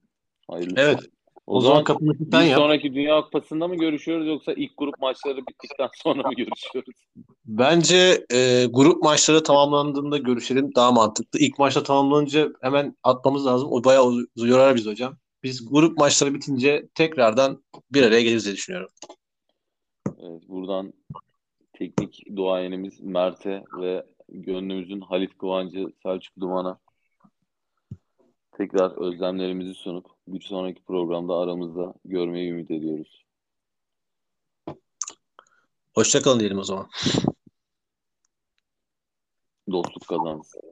[0.47, 0.81] Hayırlısı.
[0.81, 0.99] Evet.
[1.47, 2.59] O, O, zaman zaman kapını bir sen yap.
[2.59, 6.95] sonraki Dünya Kupası'nda mı görüşüyoruz yoksa ilk grup maçları bittikten sonra mı görüşüyoruz?
[7.45, 11.39] Bence e, grup maçları tamamlandığında görüşelim daha mantıklı.
[11.39, 13.67] İlk maçta tamamlanınca hemen atmamız lazım.
[13.71, 15.17] O bayağı uz- yorar biz hocam.
[15.43, 18.89] Biz grup maçları bitince tekrardan bir araya geliriz diye düşünüyorum.
[20.07, 20.93] Evet, buradan
[21.79, 26.79] teknik duayenimiz Mert'e ve gönlümüzün Halit Kıvancı Selçuk Duman'a
[28.51, 33.25] tekrar özlemlerimizi sunup bir sonraki programda aramızda görmeyi ümit ediyoruz.
[35.95, 36.89] Hoşçakalın diyelim o zaman.
[39.71, 40.68] Dostluk kazansın.